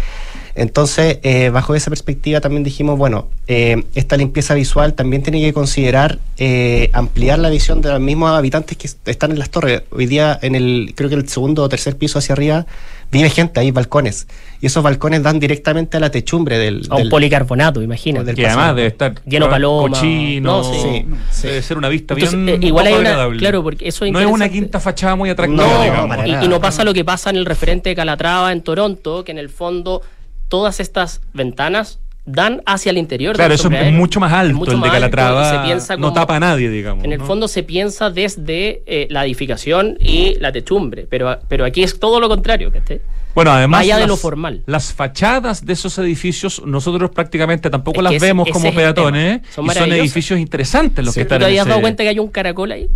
[0.55, 5.51] Entonces, eh, bajo esa perspectiva también dijimos, bueno, eh, esta limpieza visual también tiene que
[5.51, 9.83] considerar eh, ampliar la visión de los mismos habitantes que est- están en las torres.
[9.91, 12.65] Hoy día, en el, creo que el segundo o tercer piso hacia arriba,
[13.11, 14.27] vive gente, hay balcones.
[14.61, 16.85] Y esos balcones dan directamente a la techumbre del...
[16.89, 18.25] A un del- policarbonato, imagínate.
[18.27, 19.99] del Que además debe estar Lleno de palomas.
[19.99, 21.05] cochino, No, sí.
[21.31, 24.11] Sí, debe ser una vista Entonces, bien eh, igual hay una- claro, porque eso es
[24.11, 26.07] no es una quinta fachada muy atractiva, No, digamos.
[26.07, 26.45] para y, nada.
[26.45, 29.37] y no pasa lo que pasa en el referente de Calatrava en Toronto, que en
[29.39, 30.01] el fondo
[30.47, 33.35] todas estas ventanas dan hacia el interior.
[33.35, 36.13] Claro, eso es mucho más alto, Mucho el de más Calatrava y se piensa no
[36.13, 37.03] tapa a nadie, digamos.
[37.03, 37.25] En el ¿no?
[37.25, 42.19] fondo se piensa desde eh, la edificación y la techumbre, pero, pero aquí es todo
[42.19, 42.71] lo contrario.
[42.71, 43.01] ¿cachai?
[43.33, 43.79] Bueno, además.
[43.79, 44.61] Más allá de las- lo formal.
[44.65, 49.41] Las fachadas de esos edificios, nosotros prácticamente tampoco Es las que vemos como peatones.
[49.41, 49.99] Son y son maravillosas.
[50.01, 51.21] edificios interesantes los Sí.
[51.21, 52.87] que ¿Tú te están habías dado cuenta que hay un caracol ahí?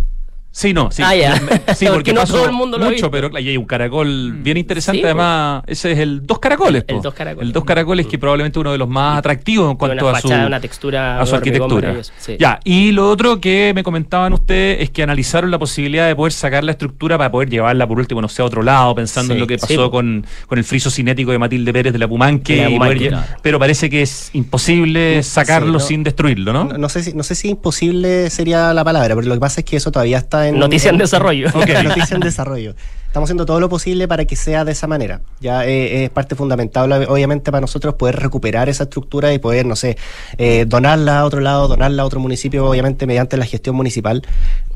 [0.56, 1.02] Sí, no, sí.
[1.04, 1.36] Ah, ya.
[1.74, 3.66] Sí, porque, Porque no paso todo el mundo lo ha mucho, pero ahí hay un
[3.66, 5.00] caracol bien interesante.
[5.00, 6.82] Sí, además, ese es el dos caracoles.
[6.88, 7.02] El po.
[7.02, 7.46] dos caracoles.
[7.46, 10.28] El dos caracoles, que probablemente uno de los más atractivos en cuanto una a su,
[10.28, 11.96] fachada, una textura, a su arquitectura.
[12.16, 12.36] sí.
[12.40, 16.32] Ya, y lo otro que me comentaban ustedes es que analizaron la posibilidad de poder
[16.32, 19.36] sacar la estructura para poder llevarla por último, no sé, a otro lado, pensando Sí,
[19.36, 19.90] en lo que pasó po.
[19.90, 22.54] con, con el friso cinético de Matilde Pérez de la Pumanque.
[22.56, 23.40] De la y Pumanque, poder lle- claro.
[23.42, 25.80] Pero parece que es imposible sacarlo no.
[25.80, 26.64] sin destruirlo, ¿no?
[26.64, 29.60] No, no sé si, no sé si imposible sería la palabra, pero lo que pasa
[29.60, 30.58] es que eso todavía está en...
[30.58, 31.48] Noticia en desarrollo.
[31.84, 32.74] Noticia en desarrollo.
[33.06, 35.22] Estamos haciendo todo lo posible para que sea de esa manera.
[35.40, 39.64] Ya eh, es parte fundamental, ob- obviamente, para nosotros poder recuperar esa estructura y poder,
[39.64, 39.96] no sé,
[40.36, 44.22] eh, donarla a otro lado, donarla a otro municipio, obviamente mediante la gestión municipal.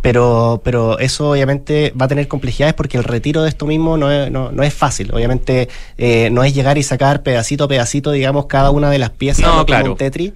[0.01, 4.11] Pero, pero eso obviamente va a tener complejidades porque el retiro de esto mismo no
[4.11, 5.13] es, no, no es fácil.
[5.13, 9.11] Obviamente eh, no es llegar y sacar pedacito a pedacito, digamos, cada una de las
[9.11, 9.93] piezas No, como claro.
[9.93, 10.33] un Tetris.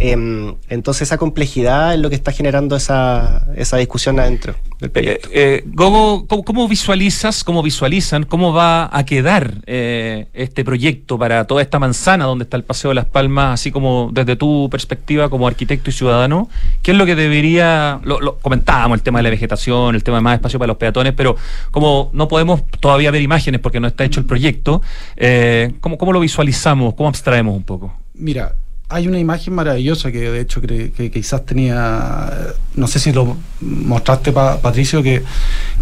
[0.00, 4.92] Em, entonces esa complejidad es lo que está generando esa, esa discusión adentro del Eh,
[4.92, 5.28] proyecto.
[5.32, 11.46] eh, Gogo, ¿cómo, cómo visualizas, cómo visualizan, cómo va a quedar eh, este proyecto para
[11.48, 15.28] toda esta manzana donde está el Paseo de las Palmas, así como desde tu perspectiva
[15.28, 16.48] como arquitecto y ciudadano?
[16.82, 20.18] ¿Qué es lo que debería, lo, lo- comentábamos el tema de la vegetación, el tema
[20.18, 21.34] de más espacio para los peatones, pero
[21.72, 24.80] como no podemos todavía ver imágenes porque no está hecho el proyecto,
[25.16, 27.92] eh, ¿cómo, ¿cómo lo visualizamos, cómo abstraemos un poco?
[28.14, 28.54] Mira,
[28.90, 32.30] hay una imagen maravillosa que de hecho cre- que, quizás tenía,
[32.74, 35.22] no sé si lo mostraste pa- Patricio, que,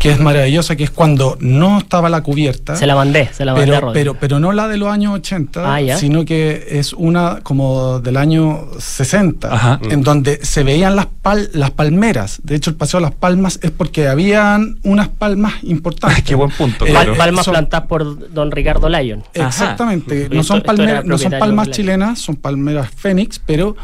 [0.00, 2.74] que es maravillosa, que es cuando no estaba la cubierta.
[2.74, 5.72] Se la mandé, se la mandé pero, pero, pero no la de los años 80,
[5.74, 5.96] Ah, ya.
[5.98, 9.80] sino que es una como del año 60, Ajá.
[9.88, 12.40] en donde se veían las, pal- las palmeras.
[12.42, 16.22] De hecho, el Paseo de las Palmas es porque habían unas palmas importantes.
[16.24, 17.14] Qué buen punto, Eh, claro.
[17.16, 19.22] palmas son- plantadas por don Ricardo Lyon.
[19.32, 20.28] Exactamente.
[20.30, 23.76] No son, palmeras, no son palmas chilenas, son palmeras fénix, pero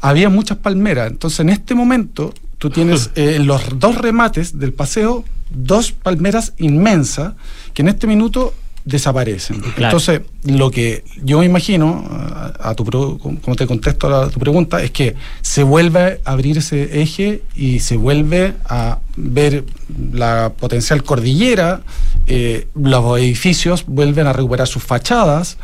[0.00, 1.10] había muchas palmeras.
[1.10, 6.54] Entonces, en este momento, tú tienes eh, en los dos remates del paseo dos palmeras
[6.58, 7.34] inmensas
[7.74, 8.54] que en este minuto
[8.84, 9.60] desaparecen.
[9.60, 9.98] Claro.
[9.98, 12.84] Entonces, lo que yo me imagino, a, a tu
[13.18, 17.80] como te contesto a tu pregunta, es que se vuelve a abrir ese eje y
[17.80, 19.64] se vuelve a ver
[20.12, 21.82] la potencial cordillera,
[22.26, 25.58] eh, los edificios vuelven a recuperar sus fachadas.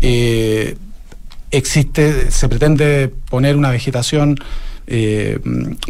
[0.00, 0.76] eh,
[1.52, 4.36] existe, se pretende poner una vegetación
[4.86, 5.38] eh,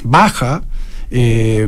[0.03, 0.62] baja,
[1.11, 1.66] eh,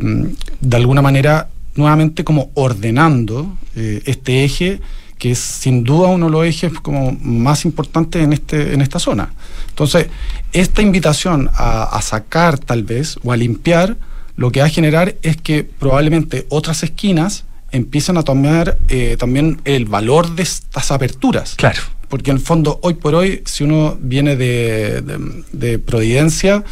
[0.60, 4.80] de alguna manera nuevamente como ordenando eh, este eje
[5.18, 8.98] que es sin duda uno de los ejes como más importantes en, este, en esta
[8.98, 9.32] zona.
[9.70, 10.08] Entonces,
[10.52, 13.96] esta invitación a, sacar tal vez o a limpiar,
[14.36, 18.76] lo que va a generar es que probablemente otras esquinas empiezan a tomar
[19.16, 21.54] también el valor de estas aperturas.
[21.56, 21.80] Claro.
[22.14, 26.62] Porque en el fondo, hoy por hoy, si uno viene de, de- de Providencia,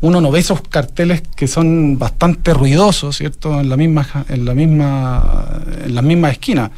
[0.00, 3.60] uno no ve esos carteles que son bastante ruidosos, ¿cierto?
[3.60, 6.72] En la misma, en la misma, en la misma esquina.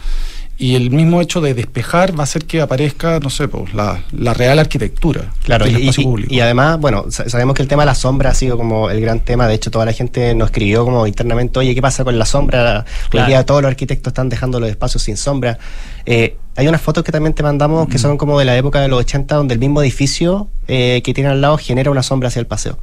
[0.59, 4.02] Y el mismo hecho de despejar va a hacer que aparezca, no sé, pues, la,
[4.12, 6.35] la real arquitectura Claro, del y, espacio y- público.
[6.35, 9.00] y además, bueno, sa- sabemos que el tema de la sombra ha sido como el
[9.00, 9.48] gran tema.
[9.48, 12.80] De hecho, toda la gente nos escribió como internamente, oye, ¿qué pasa con la sombra?
[12.80, 13.28] Hoy Claro.
[13.28, 15.59] día todos los arquitectos están dejando los espacios sin sombra.
[16.04, 18.89] Eh, hay unas fotos que también te mandamos que son como de la época de
[18.89, 22.41] los 80, donde el mismo edificio eh, que tiene al lado genera una sombra hacia
[22.41, 22.79] el paseo.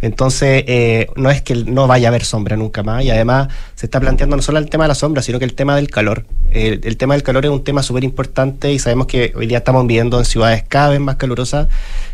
[0.00, 3.86] Entonces, eh, no es que no vaya a haber sombra nunca más, y además se
[3.86, 6.26] está planteando no solo el tema de la sombra, sino que el tema del calor.
[6.50, 9.58] El, el tema del calor es un tema súper importante y sabemos que hoy día
[9.58, 11.68] estamos viviendo en ciudades cada vez más calurosas,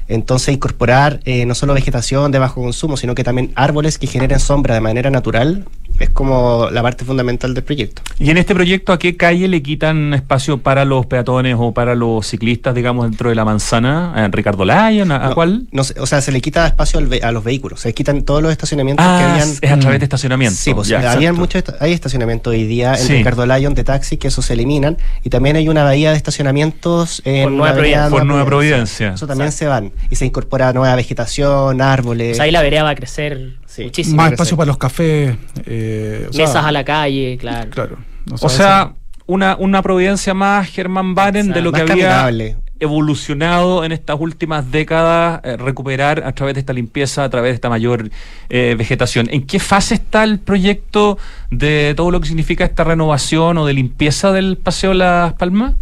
[0.08, 4.40] entonces incorporar eh, no solo vegetación de bajo consumo, sino que también árboles que generen
[4.40, 5.66] sombra de manera natural,
[5.98, 8.02] es como la parte fundamental del proyecto.
[8.18, 11.94] ¿Y en este proyecto a qué calle le quitan espacio para los peatones o para
[11.94, 14.12] los ciclistas, digamos, dentro de la manzana?
[14.14, 15.10] ¿A Ricardo Lyon?
[15.12, 15.66] ¿A, a No, cuál?
[15.72, 18.22] no sé, o sea, se le quita espacio al ve- a los vehículos, se quitan
[18.22, 19.48] todos los estacionamientos que Ah, habían...
[19.60, 20.56] es a través de estacionamiento.
[20.56, 23.12] Sí, pues Ya, habían muchos hay estacionamientos hoy día en Sí.
[23.14, 27.22] Ricardo Lyon de taxi que eso se eliminan y también hay una bahía de estacionamientos
[27.24, 28.10] en Por Nueva Providencia.
[28.10, 29.12] Por Nueva Providencia.
[29.14, 32.32] Eso también se van y se incorpora nueva vegetación, árboles.
[32.32, 33.84] O sea, ahí la vereda va a crecer Sí.
[33.84, 34.16] muchísimo.
[34.16, 35.36] Más espacio para los cafés.
[35.66, 37.70] eh, o sea, Mesas a la calle, claro.
[37.70, 37.96] Claro.
[38.40, 38.92] O sea,
[39.26, 42.56] una, una Providencia más, Germán Baren, de lo que había caminable.
[42.80, 47.54] evolucionado en estas últimas décadas, eh, recuperar a través de esta limpieza, a través de
[47.54, 48.10] esta mayor
[48.50, 49.28] eh, vegetación.
[49.30, 51.18] ¿En qué fase está el proyecto
[51.50, 55.74] de todo lo que significa esta renovación o de limpieza del Paseo Las Palmas?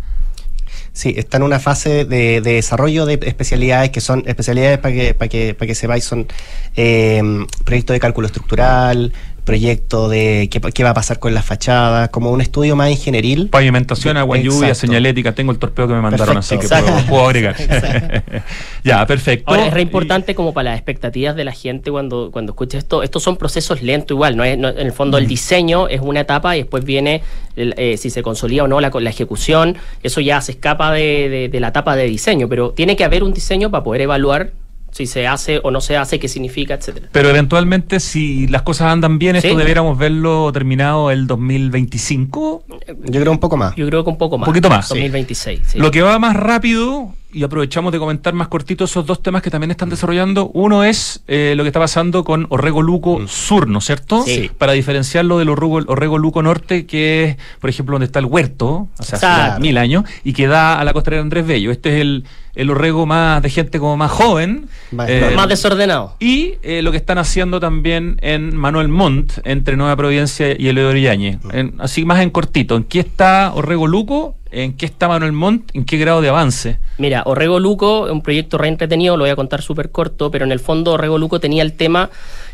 [0.97, 5.13] Sí, está en una fase de, de desarrollo de especialidades que son especialidades para que,
[5.13, 6.27] para que, para que sepáis, son
[6.75, 7.23] eh,
[7.67, 9.13] proyectos de cálculo estructural,
[9.47, 13.49] proyecto de qué, qué va a pasar con las fachadas, como un estudio más ingenieril.
[13.49, 15.33] Pavimentación, agua, lluvia, señalética.
[15.33, 16.75] Tengo el torpeo que me mandaron, Perfecto.
[16.75, 17.57] así que puedo, puedo agregar.
[18.85, 19.51] ya, perfecto.
[19.51, 23.03] Ahora, es re importante como para las expectativas de la gente cuando, cuando escucha esto.
[23.03, 24.45] Estos son procesos lentos igual, ¿no?
[24.45, 25.21] Es, no- en el fondo Mm.
[25.23, 27.23] el diseño es una etapa y después viene
[27.57, 29.77] el, eh, si se consolida o no la, la ejecución.
[30.03, 33.23] Eso ya se escapa de, de- de la etapa de diseño, pero tiene que haber
[33.23, 34.51] un diseño para poder evaluar
[34.97, 37.09] si se hace o no se hace, qué significa, etcétera.
[37.13, 39.55] Pero eventualmente, si las cosas andan bien, esto Sí.
[39.57, 42.65] debiéramos verlo terminado el 2025.
[43.05, 43.75] Yo creo un poco más.
[43.77, 44.47] Yo creo que un poco más.
[44.47, 44.89] poquito más.
[44.89, 45.61] 2026.
[45.67, 45.79] sí.
[45.79, 49.51] Lo que va más rápido, y aprovechamos de comentar más cortito esos dos temas que
[49.51, 50.49] también están desarrollando.
[50.55, 54.23] Uno es eh, lo que está pasando con Orrego Luco Sur, ¿no es cierto?
[54.25, 54.51] Sí.
[54.57, 58.89] Para diferenciarlo del Orrego, Orrego Luco Norte, que es, por ejemplo, donde está el huerto,
[58.99, 61.71] o sea, hace mil años, y que da a la costanera Andrés Bello.
[61.71, 64.69] Este es el, el Orrego más de gente como más joven.
[64.93, 66.17] Más- eh, más desordenado.
[66.19, 70.77] y eh, lo que están haciendo también en Manuel Montt, entre Nueva Providencia y el
[71.03, 71.39] Yáñez.
[71.53, 74.37] En- así más en cortito, ¿en qué está Orrego Luco?
[74.57, 75.71] ¿En qué está Manuel Montt?
[75.75, 76.79] ¿En qué grado de avance?
[76.97, 80.53] Mira, Orrego Luco un proyecto re entretenido, lo voy a contar súper corto, pero en
[80.53, 82.09] el fondo Orrego Luco tenía el tema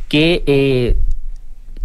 [0.08, 0.96] que eh,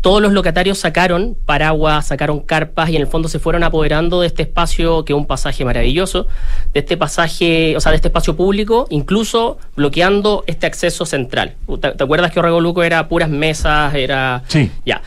[0.01, 4.27] todos los locatarios sacaron paraguas, sacaron carpas y en el fondo se fueron apoderando de
[4.27, 6.25] este espacio que es un pasaje maravilloso,
[6.73, 11.53] de este pasaje, o sea, de este espacio público, incluso bloqueando este acceso central.
[11.79, 14.43] ¿Te, te acuerdas que Orrego Luco era puras mesas, era...
[14.47, 14.71] Sí.
[14.83, 15.03] Ya.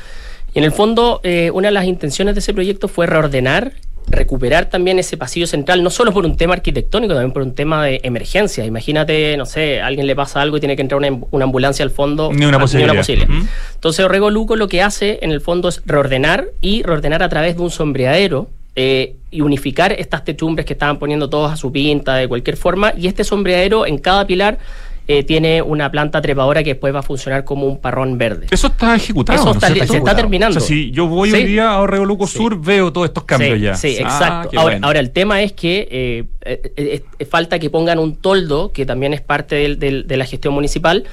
[0.54, 3.72] Y en el fondo, eh, una de las intenciones de ese proyecto fue reordenar,
[4.10, 7.84] recuperar también ese pasillo central, no solo por un tema arquitectónico, también por un tema
[7.84, 8.64] de emergencia.
[8.64, 11.84] Imagínate, no sé, a alguien le pasa algo y tiene que entrar una, una ambulancia
[11.84, 12.30] al fondo.
[12.32, 12.94] Ni una Ah, posibilidad.
[12.98, 13.46] Ujú.
[13.74, 17.56] Entonces, Orrego Luco lo que hace, en el fondo, es reordenar y reordenar a través
[17.56, 18.48] de un sombreadero.
[18.76, 22.92] eh, y unificar estas techumbres que estaban poniendo todos a su pinta de cualquier forma.
[22.96, 24.58] Y este sombreadero en cada pilar
[25.08, 28.46] eh, tiene una planta trepadora que después va a funcionar como un parrón verde.
[28.50, 29.36] Eso está ejecutado.
[29.36, 30.58] Eso ¿no está, es se está terminando.
[30.58, 31.36] O sea, si yo voy Sí.
[31.36, 32.38] hoy día a Orrego Luco Sí.
[32.38, 33.74] Sur, veo todos estos cambios sí, ya.
[33.74, 34.58] Sí, Ah, exacto.
[34.60, 34.86] ahora, bueno.
[34.86, 39.12] ahora, el tema es que eh, eh, eh, falta que pongan un toldo, que también
[39.12, 41.04] es parte del- del- de la gestión municipal,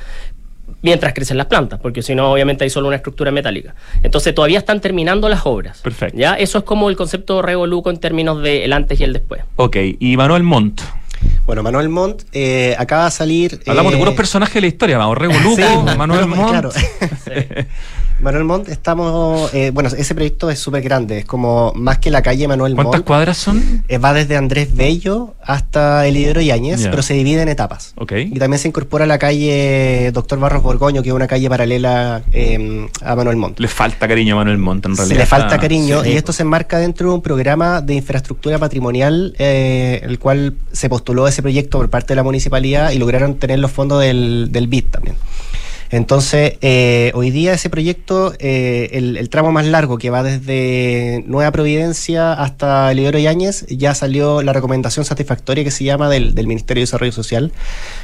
[0.84, 3.74] mientras crecen las plantas, porque si no, obviamente hay solo una estructura metálica.
[4.04, 5.80] Entonces, todavía están terminando las obras.
[5.82, 6.18] Perfecto.
[6.18, 6.36] ¿ya?
[6.36, 7.42] Eso es como el concepto de
[7.90, 9.42] en términos del antes y el después.
[9.56, 10.82] Ok, y Manuel Montt.
[11.46, 13.62] Bueno, Manuel Montt eh, acaba de salir.
[13.66, 15.56] Hablamos de eh, puros personajes de la historia, vamos, Orrego Luco,
[15.88, 16.50] sí, Manuel Montt.
[16.50, 16.72] claro.
[18.20, 19.54] Manuel Montt, estamos.
[19.54, 21.20] eh, bueno, ese proyecto es súper grande.
[21.20, 23.06] Es como más que la calle Manuel ¿Cuántas Montt.
[23.08, 23.84] cuadras son?
[23.88, 26.90] eh, va desde Andrés Bello hasta Elidero Yáñez, Ya.
[26.90, 27.94] pero se divide en etapas.
[27.96, 28.14] Ok.
[28.14, 32.88] Y también se incorpora la calle Doctor Barros Borgoño, que es una calle paralela eh,
[33.04, 33.60] a Manuel Montt.
[33.60, 35.20] Le falta cariño a Manuel Montt, en Se realidad.
[35.20, 36.10] le falta Está- cariño sí.
[36.10, 40.90] y esto se enmarca dentro de un programa de infraestructura patrimonial, eh, el cual se
[40.90, 44.68] postuló ese proyecto por parte de la municipalidad y lograron tener los fondos del, del
[44.68, 45.16] BID también.
[45.90, 51.24] Entonces, eh, hoy día ese proyecto, eh, el, el tramo más largo que va desde
[51.28, 56.36] Nueva Providencia hasta el Ibero Yáñez, ya salió la recomendación satisfactoria que se llama del,
[56.36, 57.52] del Ministerio de Desarrollo Social.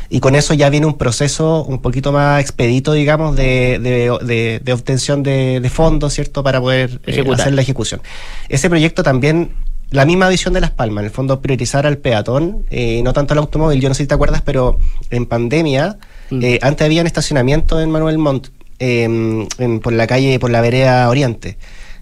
[0.10, 4.62] Y con eso ya viene un proceso un poquito más expedito, digamos, de, de, de-
[4.64, 8.02] de obtención de, fondos, ¿cierto?, para poder eh, hacer la ejecución.
[8.50, 9.52] Ese proyecto también
[9.90, 13.34] la misma visión de Las Palmas, en el fondo priorizar al peatón, eh, no tanto
[13.34, 13.80] al automóvil.
[13.80, 14.78] Yo no sé si te acuerdas, pero
[15.12, 15.98] en pandemia,
[16.30, 16.44] Mm.
[16.44, 18.48] eh, antes había un estacionamiento en Manuel Montt,
[18.80, 21.58] eh, en- por la calle, por la vereda Oriente.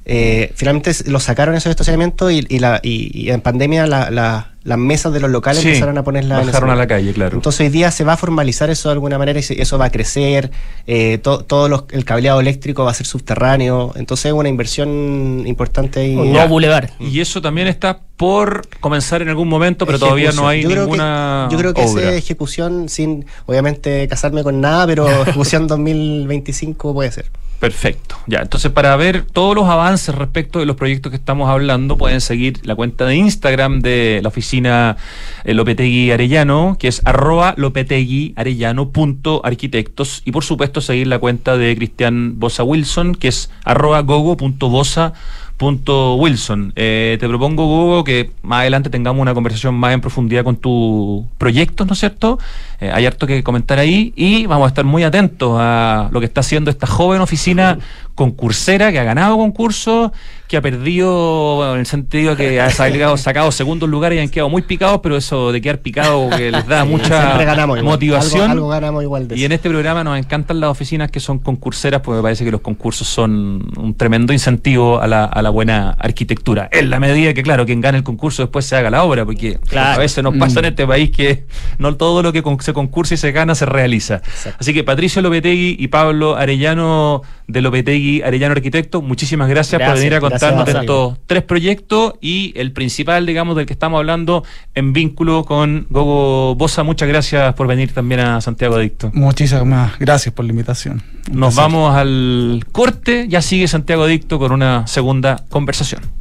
[0.05, 4.47] Eh, finalmente lo sacaron esos estacionamientos y, y la, y, y en pandemia la- la-
[4.63, 7.35] las mesas de los locales Sí, empezaron a ponerlas en bajaron a la calle, claro.
[7.35, 9.85] Entonces hoy día se va a formalizar eso de alguna manera y se- eso va
[9.85, 10.51] a crecer,
[10.85, 15.43] eh, to- todo los- el cableado eléctrico va a ser subterráneo, entonces es una inversión
[15.47, 16.91] importante y Un nuevo bulevar.
[16.99, 21.47] Y eso también está por comenzar en algún momento, pero todavía no hay yo ninguna
[21.49, 22.01] que, yo creo que obra.
[22.09, 27.25] esa ejecución sin obviamente casarme con nada, pero ejecución 2025 puede ser.
[27.61, 28.15] Perfecto.
[28.25, 32.19] Ya, entonces para ver todos los avances respecto de los proyectos que estamos hablando, pueden
[32.19, 34.97] seguir la cuenta de Instagram de la oficina
[35.43, 41.19] eh, Lopetegui Arellano, que es arroba lopetegui arellano punto arquitectos, y por supuesto seguir la
[41.19, 45.13] cuenta de Cristian Bosa Wilson, que es arroba gogo punto bosa
[45.61, 46.73] punto Wilson.
[46.75, 51.27] Eh, te propongo, Gogo, que más adelante tengamos una conversación más en profundidad con tus
[51.37, 52.39] proyectos, ¿no es cierto?
[52.81, 56.25] Eh, hay harto que comentar ahí y vamos a estar muy atentos a lo que
[56.25, 57.77] está haciendo esta joven oficina
[58.15, 60.11] concursera que ha ganado concursos,
[60.47, 64.29] que ha perdido bueno, en el sentido que ha sacado, sacado segundos lugares y han
[64.29, 68.41] quedado muy picados, pero eso de quedar picado que les da mucha ganamos motivación.
[68.51, 71.39] Algo, algo ganamos igual de Y en este programa nos encantan las oficinas que son
[71.39, 75.49] concurseras, porque me parece que los concursos son un tremendo incentivo a la, a la
[75.49, 76.67] buena arquitectura.
[76.71, 79.57] En la medida que, claro, quien gane el concurso después se haga la obra, porque
[79.69, 79.93] Claro.
[79.95, 81.45] a veces nos pasa en este país que
[81.77, 84.21] no todo lo que con- se concursa y se gana se realiza.
[84.57, 90.15] Así que Patricio Lopetegui y Pablo Arellano de Lopetegui Arellano Arquitecto, muchísimas gracias, por venir
[90.15, 94.43] a contarnos de estos tres proyectos y el principal, digamos, del que estamos hablando
[94.73, 96.83] en vínculo con Gogo Bosa.
[96.83, 99.11] Muchas gracias por venir también a Santiago Adicto.
[99.13, 101.03] Muchísimas gracias por la invitación.
[101.29, 101.71] Un Nos placer.
[101.71, 106.20] vamos al corte, ya sigue Santiago Adicto con una segunda conversación.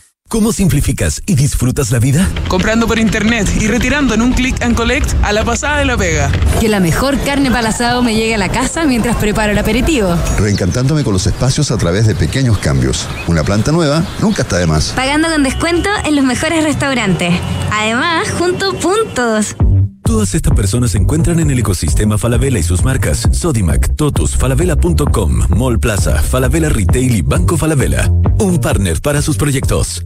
[0.31, 2.25] ¿Cómo simplificas y disfrutas la vida?
[2.47, 5.97] Comprando por internet y retirando en un click and collect a la pasada de la
[5.97, 6.31] pega.
[6.61, 9.57] Que la mejor carne para el asado me llegue a la casa mientras preparo el
[9.57, 10.15] aperitivo.
[10.37, 13.09] Reencantándome con los espacios a través de pequeños cambios.
[13.27, 14.93] Una planta nueva nunca está de más.
[14.95, 17.33] Pagando con descuento en los mejores restaurantes.
[17.69, 19.57] Además, junto puntos.
[20.01, 25.47] Todas estas personas se encuentran en el ecosistema Falabella y sus marcas Sodimac, Totus, Falabella.com,
[25.49, 28.09] Mall Plaza, Falabella Retail y Banco Falabella.
[28.39, 30.05] Un partner para sus proyectos.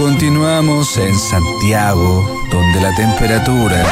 [0.00, 3.84] Continuamos en Santiago, donde la temperatura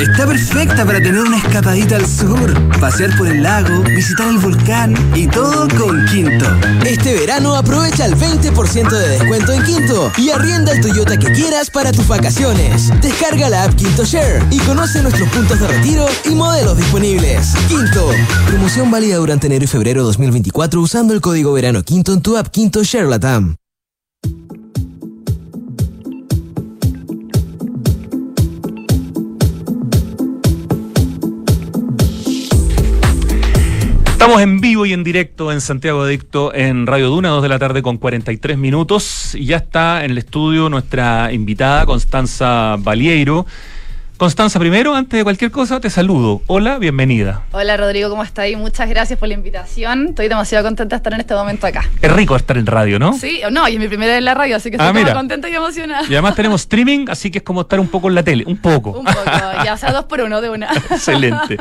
[0.00, 4.94] está perfecta para tener una escapadita al sur, pasear por el lago, visitar el volcán
[5.12, 6.46] y todo con Quinto.
[6.86, 11.68] Este verano aprovecha el 20% de descuento en Quinto y arrienda el Toyota que quieras
[11.68, 12.92] para tus vacaciones.
[13.00, 17.54] Descarga la app Quinto Share y conoce nuestros puntos de retiro y modelos disponibles.
[17.66, 18.08] Quinto.
[18.46, 22.46] Promoción válida durante enero y febrero 2024 usando el código verano Quinto en tu app
[22.48, 23.59] Quinto Share Latam.
[34.20, 37.58] Estamos en vivo y en directo en Santiago Adicto en Radio Duna, 2 de la
[37.58, 39.34] tarde con 43 minutos.
[39.34, 43.46] Y ya está en el estudio nuestra invitada Constanza Valieiro.
[44.20, 46.42] Constanza, primero, antes de cualquier cosa, te saludo.
[46.46, 47.40] Hola, bienvenida.
[47.52, 48.48] Hola Rodrigo, ¿cómo estás?
[48.54, 50.08] Muchas gracias por la invitación.
[50.08, 51.88] Estoy demasiado contenta de estar en este momento acá.
[52.02, 53.14] Es rico estar en radio, ¿no?
[53.14, 55.14] Sí, no, y es mi primera vez en la radio, así que Ah, estoy mira.
[55.14, 56.02] muy contenta y emocionada.
[56.06, 58.58] Y además tenemos streaming, así que es como estar un poco en la tele, un
[58.58, 58.90] poco.
[58.90, 59.24] Un poco,
[59.64, 60.68] ya sea dos por uno de una.
[60.90, 61.56] Excelente.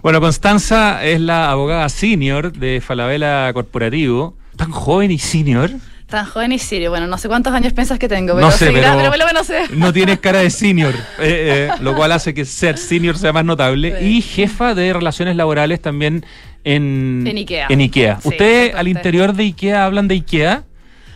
[0.00, 5.68] Bueno, Constanza es la abogada senior de Falabella Corporativo, tan joven y senior.
[6.14, 6.90] Tan joven y serio.
[6.90, 9.62] Bueno, no sé cuántos años piensas que tengo, pero No sé, seguirá, pero, sé.
[9.70, 13.44] no tienes cara de senior, eh, eh, lo cual hace que ser senior sea más
[13.44, 13.98] notable.
[14.00, 16.24] Y jefa de relaciones laborales también
[16.62, 17.66] en, En IKEA.
[17.68, 18.20] en IKEA.
[18.22, 20.62] Sí, ¿Usted al interior de IKEA hablan de IKEA?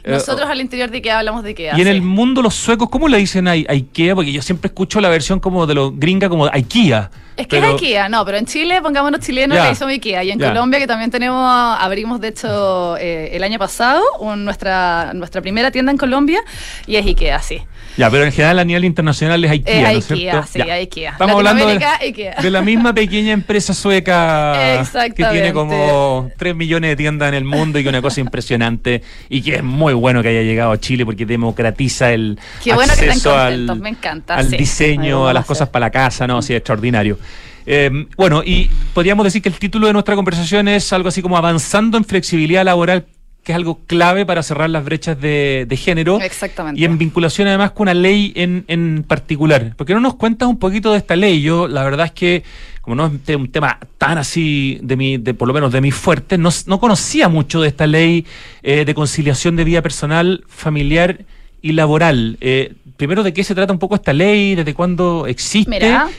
[0.08, 1.76] Eh, Nosotros al interior de IKEA hablamos de IKEA.
[1.76, 1.90] y en sí.
[1.90, 4.14] el mundo los suecos, ¿cómo le dicen a, IKEA?
[4.14, 7.10] Porque yo siempre escucho la versión como de los gringa como IKEA.
[7.36, 10.24] Es que pero- es IKEA, no, pero en Chile, pongámonos chilenos, le hicimos IKEA.
[10.24, 10.40] Y en.
[10.40, 11.38] Colombia, que también tenemos,
[11.78, 16.40] abrimos de hecho eh, el año pasado un- nuestra, nuestra primera tienda en Colombia
[16.86, 17.60] y es IKEA, sí.
[17.96, 20.48] Ya, pero en general a nivel internacional es IKEA, Es ¿no es IKEA, cierto?
[20.52, 20.74] sí, Ya.
[20.74, 21.10] IKEA.
[21.12, 22.34] Estamos hablando de, IKEA.
[22.40, 24.84] de la misma pequeña empresa sueca
[25.14, 29.02] que tiene como 3 millones de tiendas en el mundo y que una cosa impresionante
[29.28, 32.92] y que es muy bueno que haya llegado a Chile porque democratiza el Qué bueno
[32.92, 34.36] acceso al, me encanta.
[34.36, 34.56] al sí.
[34.56, 36.40] Diseño, a las cosas para la casa, ¿no?
[36.42, 37.18] Sí, extraordinario.
[37.66, 41.36] Eh, bueno, y podríamos decir que el título de nuestra conversación es algo así como
[41.36, 43.04] avanzando en flexibilidad laboral,
[43.48, 46.20] que es algo clave para cerrar las brechas de, de género.
[46.20, 46.78] Exactamente.
[46.78, 49.74] Y en vinculación además con una ley en, en particular.
[49.74, 51.40] ¿Por qué no nos cuentas un poquito de esta ley?
[51.40, 52.42] Yo, la verdad es que,
[52.82, 55.72] como no es un te- un tema tan así, de mi, de, por lo menos
[55.72, 58.26] de mi fuerte, no, no conocía mucho de esta ley
[58.62, 61.20] eh, de conciliación de vida personal, familiar
[61.62, 62.36] y laboral.
[62.42, 64.56] Eh, primero, ¿de qué se trata un poco esta ley?
[64.56, 65.70] ¿Desde cuándo existe?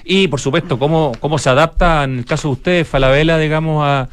[0.03, 4.09] Y, por supuesto, ¿cómo, cómo se adapta, en el caso de ustedes, Falabella, digamos, a,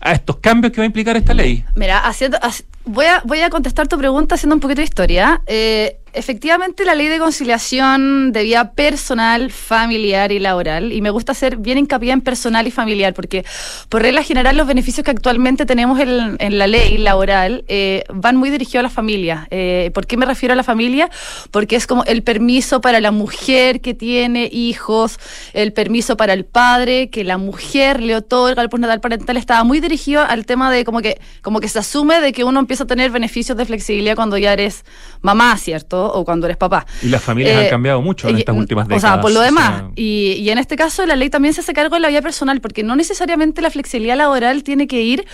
[0.00, 1.64] a estos cambios que va a implicar esta ley?
[1.76, 5.42] Mira, haciendo, haci- voy, a, voy a contestar tu pregunta haciendo un poquito de historia.
[5.46, 11.32] Eh, efectivamente, la ley de conciliación de vida personal, familiar y laboral, y me gusta
[11.32, 13.44] hacer bien hincapié en personal y familiar, porque
[13.88, 18.50] por regla general los beneficios que actualmente tenemos en, la ley laboral eh, van muy
[18.50, 19.46] dirigidos a la familia.
[19.50, 21.10] Eh, ¿Por qué me refiero a la familia?
[21.50, 25.18] Porque es como el permiso para la mujer que tiene hijos,
[25.52, 29.80] el permiso para el padre, que la mujer le otorga el postnatal parental, estaba muy
[29.80, 32.86] dirigido al tema de como que, como que se asume de que uno empieza a
[32.86, 34.84] tener beneficios de flexibilidad cuando ya eres
[35.20, 35.99] mamá, ¿cierto?
[36.06, 36.86] O cuando eres papá.
[37.02, 39.02] Y las familias Eh, han cambiado mucho en estas últimas O décadas.
[39.02, 39.82] sea, por lo o sea, demás.
[39.96, 42.60] y, y en este caso la ley también se hace cargo de la vida personal,
[42.60, 45.26] porque no necesariamente la flexibilidad laboral tiene que ir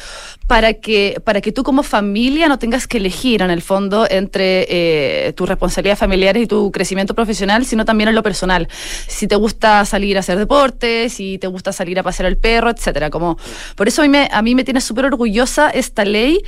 [0.47, 4.67] para que, para que tú como familia no tengas que elegir en el fondo entre
[4.69, 8.69] eh, tus responsabilidades familiares y tu crecimiento profesional, sino también en lo personal.
[9.09, 12.71] Si te gusta salir a hacer deporte, si te gusta salir a pasear al perro,
[12.71, 13.11] etcétera.
[13.11, 13.39] Como,
[13.75, 16.41] por eso a mí me, a mí me tiene súper orgullosa esta ley,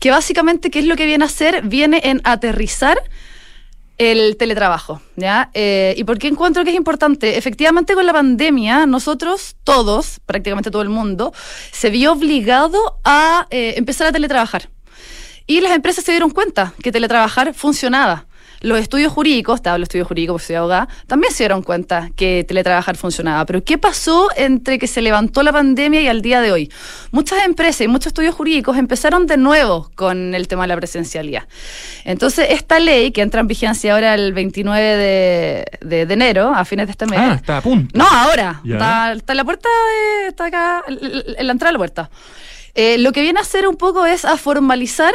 [0.00, 1.62] que básicamente, ¿qué es lo que viene a hacer?
[1.62, 2.98] Viene en aterrizar
[3.98, 5.50] el teletrabajo, ¿ya?
[5.54, 7.38] Eh, ¿Y por qué encuentro que es importante?
[7.38, 11.32] Efectivamente, con la pandemia, nosotros, todos, prácticamente todo el mundo,
[11.72, 14.68] se vio obligado a eh, empezar a teletrabajar.
[15.46, 18.26] Y las empresas se dieron cuenta que teletrabajar funcionaba.
[18.60, 22.10] Los estudios jurídicos, te hablo de estudios jurídicos porque soy abogada, también se dieron cuenta
[22.16, 23.44] que teletrabajar funcionaba.
[23.46, 26.72] Pero ¿qué pasó entre que se levantó la pandemia y al día de hoy?
[27.10, 31.44] Muchas empresas y muchos estudios jurídicos empezaron de nuevo con el tema de la presencialidad.
[32.04, 36.64] Entonces, esta ley, que entra en vigencia ahora el 29 de, de- de enero, a
[36.64, 37.18] fines de este mes.
[37.20, 37.96] Ah, está a punto.
[37.98, 38.60] No, ahora.
[38.76, 40.98] Está, está en la puerta, de- está acá, en
[41.38, 42.10] en la entrada de la puerta.
[42.74, 45.14] Eh, lo que viene a hacer un poco es a formalizar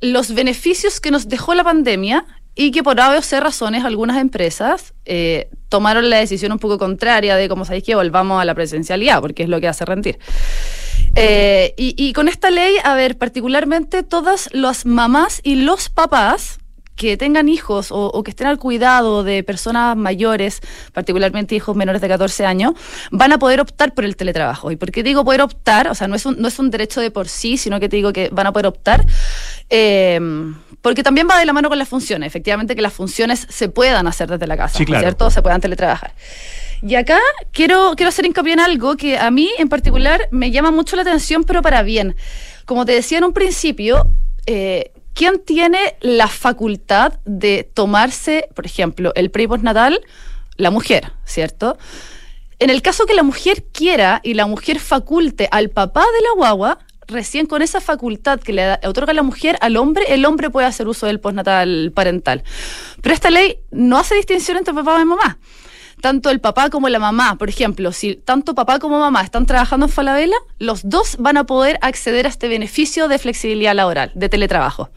[0.00, 2.24] los beneficios que nos dejó la pandemia
[2.60, 6.76] y que por A o C razones algunas empresas eh, tomaron la decisión un poco
[6.76, 10.18] contraria de, como sabéis, que volvamos a la presencialidad, porque es lo que hace rendir.
[11.16, 16.59] Eh, y, y con esta ley, a ver, particularmente todas las mamás y los papás
[17.00, 20.60] que tengan hijos o, o que estén al cuidado de personas mayores,
[20.92, 22.74] particularmente hijos menores de 14 años,
[23.10, 24.70] van a poder optar por el teletrabajo.
[24.70, 25.88] ¿Y por qué digo poder optar?
[25.88, 27.96] O sea, no es un, no es un derecho de por sí, sino que te
[27.96, 29.06] digo que van a poder optar.
[29.70, 30.20] eh,
[30.82, 32.26] porque también va de la mano con las funciones.
[32.26, 35.02] Efectivamente, que las funciones se puedan hacer desde la casa, Sí, claro.
[35.02, 35.30] ¿cierto?
[35.30, 36.14] Se puedan teletrabajar.
[36.82, 37.18] Y acá
[37.52, 41.02] quiero, quiero hacer hincapié en algo que a mí en particular me llama mucho la
[41.02, 42.16] atención, pero para bien.
[42.64, 44.06] Como te decía en un principio,
[44.46, 50.00] eh, ¿quién tiene la facultad de tomarse, por ejemplo, el pre y postnatal?
[50.56, 51.78] La mujer, ¿cierto?
[52.58, 56.34] En el caso que la mujer quiera y la mujer faculte al papá de la
[56.36, 60.66] guagua, recién con esa facultad que le otorga la mujer al hombre, el hombre puede
[60.66, 62.44] hacer uso del postnatal parental.
[63.02, 65.38] Pero esta ley no hace distinción entre papá y mamá.
[66.00, 69.86] Tanto el papá como la mamá, por ejemplo, si tanto papá como mamá están trabajando
[69.86, 74.28] en Falabella, los dos van a poder acceder a este beneficio de flexibilidad laboral, de
[74.28, 74.90] teletrabajo.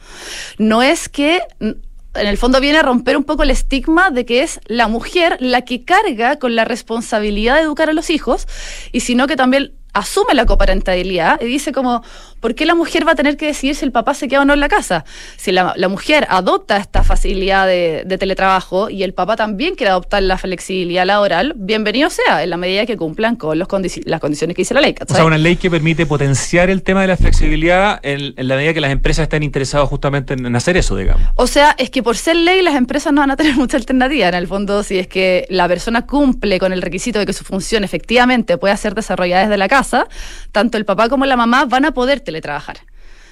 [0.57, 4.43] No es que en el fondo viene a romper un poco el estigma de que
[4.43, 8.47] es la mujer la que carga con la responsabilidad de educar a los hijos,
[8.91, 12.03] y sino que también asume la coparentalidad y dice como,
[12.43, 14.45] ¿por qué la mujer va a tener que decidir si el papá se queda o
[14.45, 15.05] no en la casa?
[15.37, 19.91] Si la, la mujer adopta esta facilidad de, de teletrabajo y el papá también quiere
[19.91, 24.19] adoptar la flexibilidad laboral, bienvenido sea, en la medida que cumplan con los condi- las
[24.19, 24.93] condiciones que dice la ley.
[25.09, 28.57] O sea, una ley que permite potenciar el tema de la flexibilidad en, en la
[28.57, 31.23] medida que las empresas estén interesadas justamente en, en hacer eso, digamos.
[31.35, 34.27] O sea, es que por ser ley las empresas no van a tener mucha alternativa.
[34.27, 37.45] En el fondo, si es que la persona cumple con el requisito de que su
[37.45, 40.07] función efectivamente pueda ser desarrollada desde la casa,
[40.51, 42.77] tanto el papá como la mamá van a poder teletrabajar.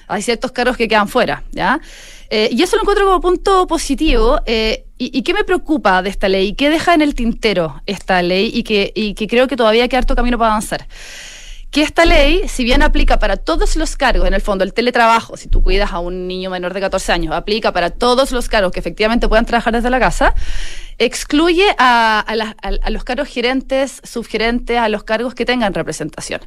[0.08, 1.80] Hay ciertos cargos que quedan fuera, ¿ya?
[2.30, 4.40] Eh, y eso lo encuentro como punto positivo.
[4.46, 6.54] eh, y, y qué me preocupa de esta ley?
[6.54, 8.50] ¿Qué deja en el tintero esta ley?
[8.54, 10.86] Y que, y que creo que todavía queda harto camino para avanzar
[11.72, 15.38] que esta ley, si bien aplica para todos los cargos, en el fondo el teletrabajo,
[15.38, 18.72] si tú cuidas a un niño menor de 14 años, aplica para todos los cargos
[18.72, 20.34] que efectivamente puedan trabajar desde la casa,
[20.98, 26.42] excluye a, a los cargos gerentes, subgerentes, a los cargos que tengan representación.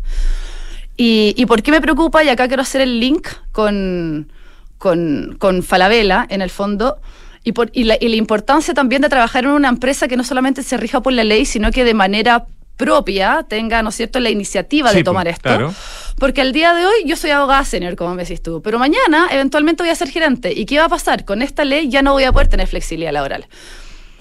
[0.98, 2.24] Y, y por qué me preocupa?
[2.24, 4.32] Y acá quiero hacer el link con,
[4.78, 6.98] con, con Falabella, en el fondo,
[7.44, 10.24] y, por, y, la, y la importancia también de trabajar en una empresa que no
[10.24, 12.46] solamente se rija por la ley, sino que de manera
[12.78, 15.50] propia tenga, ¿no es cierto?, la iniciativa Sí, de tomar pues, esto.
[15.50, 15.74] claro.
[16.18, 19.28] Porque al día de hoy yo soy abogada senior, como me decís tú, pero mañana
[19.32, 20.54] eventualmente voy a ser gerente.
[20.54, 21.24] ¿Y qué va a pasar?
[21.26, 23.48] Con esta ley ya no voy a poder tener flexibilidad laboral.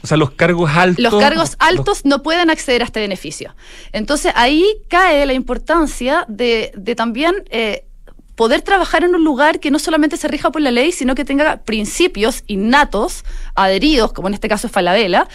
[0.05, 1.03] O sea, los cargos altos.
[1.03, 3.57] Los cargos altos no pueden acceder a este beneficio.
[3.91, 7.87] Entonces ahí cae la importancia de, de también eh,
[8.35, 11.25] poder trabajar en un lugar que no solamente se rija por la ley, sino que
[11.25, 13.25] tenga principios innatos,
[13.55, 15.27] adheridos, como en este caso es Falabella,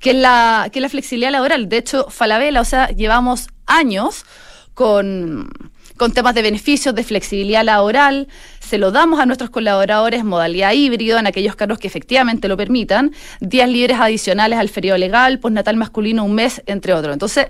[0.00, 1.68] que es la, que la flexibilidad laboral.
[1.68, 4.24] De hecho, Falabella, o sea, llevamos años
[4.72, 5.50] con,
[5.96, 8.28] con temas de beneficios, de flexibilidad laboral,
[8.60, 13.12] se lo damos a nuestros colaboradores modalidad híbrido, en aquellos cargos que efectivamente lo permitan,
[13.40, 17.12] días libres adicionales al feriado legal, postnatal masculino un mes, entre otros.
[17.12, 17.46] Entonces,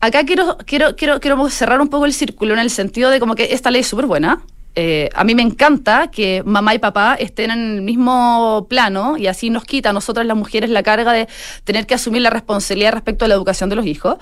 [0.00, 3.34] acá quiero, quiero, quiero, quiero cerrar un poco el círculo en el sentido de como
[3.34, 4.42] que esta ley es súper buena.
[4.76, 9.26] Eh, a mí me encanta que mamá y papá estén en el mismo plano y
[9.26, 11.28] así nos quita a nosotras las mujeres la carga de
[11.64, 14.16] tener que asumir la responsabilidad respecto a la educación de los hijos.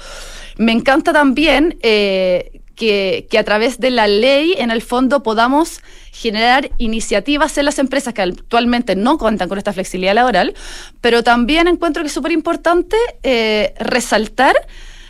[0.57, 5.81] Me encanta también eh, que, que a través de la ley, en el fondo, podamos
[6.12, 10.55] generar iniciativas en las empresas que actualmente no cuentan con esta flexibilidad laboral,
[11.01, 14.55] pero también encuentro que es súper importante eh, resaltar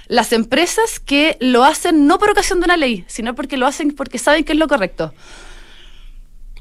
[0.07, 3.93] las empresas que lo hacen no por ocasión de una ley, sino porque lo hacen
[3.93, 5.13] porque saben que es lo correcto.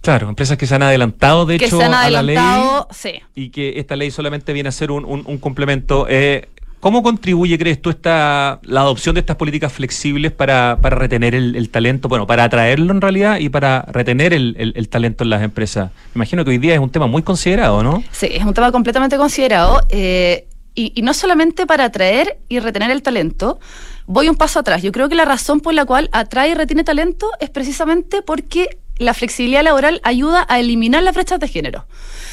[0.01, 2.87] Claro, empresas que se han adelantado, de que hecho, se han a la ley adelantado,
[2.91, 3.13] sí.
[3.35, 6.05] y que esta ley solamente viene a ser un, un- un complemento.
[6.09, 6.47] Eh,
[6.79, 11.55] ¿Cómo contribuye, crees tú, esta, la adopción de estas políticas flexibles para, para retener el,
[11.55, 15.31] el talento, bueno, para atraerlo en realidad y para retener el, el- el talento en
[15.31, 15.89] las empresas?
[16.13, 18.03] Me imagino que hoy día es un tema muy considerado, ¿no?
[18.11, 19.81] Sí, es un tema completamente considerado.
[19.89, 23.59] eh, y, y no solamente para atraer y retener el talento,
[24.05, 24.83] voy un paso atrás.
[24.83, 28.77] Yo creo que la razón por la cual atrae y retiene talento es precisamente porque
[28.97, 31.85] la flexibilidad laboral ayuda a eliminar las brechas de género.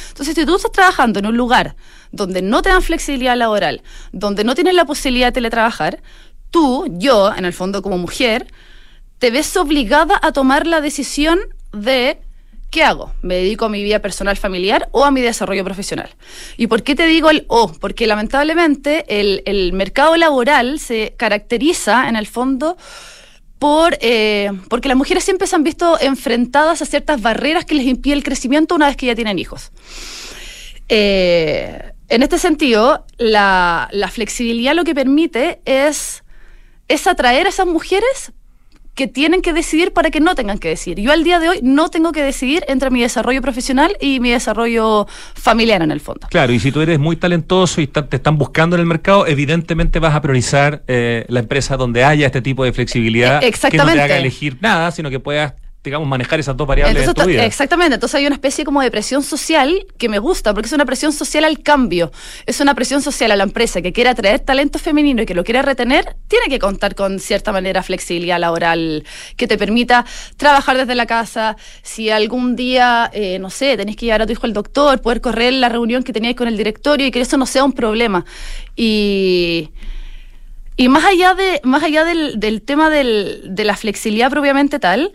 [0.09, 1.75] Entonces, si tú estás trabajando en un lugar
[2.11, 6.01] donde no te dan flexibilidad laboral, donde no tienes la posibilidad de teletrabajar,
[6.51, 8.47] tú, yo, en el fondo como mujer,
[9.19, 11.39] te ves obligada a tomar la decisión
[11.73, 12.19] de
[12.75, 13.13] ¿qué hago?
[13.21, 16.09] ¿Me dedico a mi vida personal familiar o a mi desarrollo profesional?
[16.57, 17.71] ¿Y por qué te digo el o?
[17.71, 22.77] Porque lamentablemente el, el mercado laboral se caracteriza en el fondo
[23.65, 27.87] por, eh, porque las mujeres siempre se han visto enfrentadas a ciertas barreras que les
[27.87, 29.71] impiden el crecimiento una vez que ya tienen hijos.
[30.87, 36.23] Eh, en este sentido, la, la flexibilidad lo que permite es,
[36.87, 38.33] es atraer a esas mujeres
[38.95, 40.99] que tienen que decidir para que no tengan que decidir.
[41.01, 44.31] Yo al día de hoy no tengo que decidir entre mi desarrollo profesional y mi
[44.31, 46.27] desarrollo familiar en el fondo.
[46.29, 49.99] Claro, y si tú eres muy talentoso y te están buscando en el mercado, evidentemente
[49.99, 53.49] vas a priorizar eh, la empresa donde haya este tipo de flexibilidad E- que no
[53.49, 53.93] exactamente.
[53.95, 55.53] te haga elegir nada, sino que puedas,
[55.85, 57.45] digamos, manejar esas dos variables Entonces, en tu vida.
[57.45, 60.85] exactamente, entonces hay una especie como de presión social que me gusta, porque es una
[60.85, 62.11] presión social al cambio,
[62.45, 65.43] es una presión social a la empresa que quiere atraer talento femenino y que lo
[65.43, 69.03] quiere retener, tiene que contar con cierta manera flexibilidad laboral
[69.37, 70.05] que te permita
[70.37, 74.31] trabajar desde la casa, si algún día, eh, no sé, tenés que llevar a tu
[74.33, 77.37] hijo al doctor, poder correr la reunión que tenías con el directorio y que eso
[77.37, 78.25] no sea un problema.
[78.75, 79.69] Y...
[80.77, 85.13] Y más allá, de, más allá del, del tema del- de la flexibilidad propiamente tal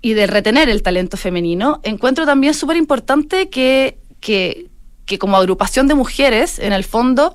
[0.00, 4.66] y de retener el talento femenino, encuentro también súper importante que, que,
[5.06, 7.34] que como agrupación de mujeres, en el fondo,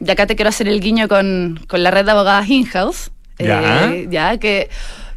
[0.00, 3.86] y acá te quiero hacer el guiño con, con la red de abogadas in-house, Ya.
[3.92, 4.68] eh, ya que...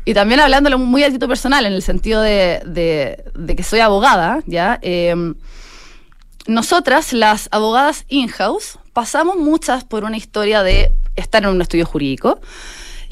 [0.03, 3.81] Y también hablándolo muy a título personal, en el sentido de, de- de que soy
[3.81, 4.79] abogada, ¿ya?
[4.81, 5.35] Em,
[6.47, 12.39] nosotras, las abogadas in-house, pasamos muchas por una historia de estar en un estudio jurídico.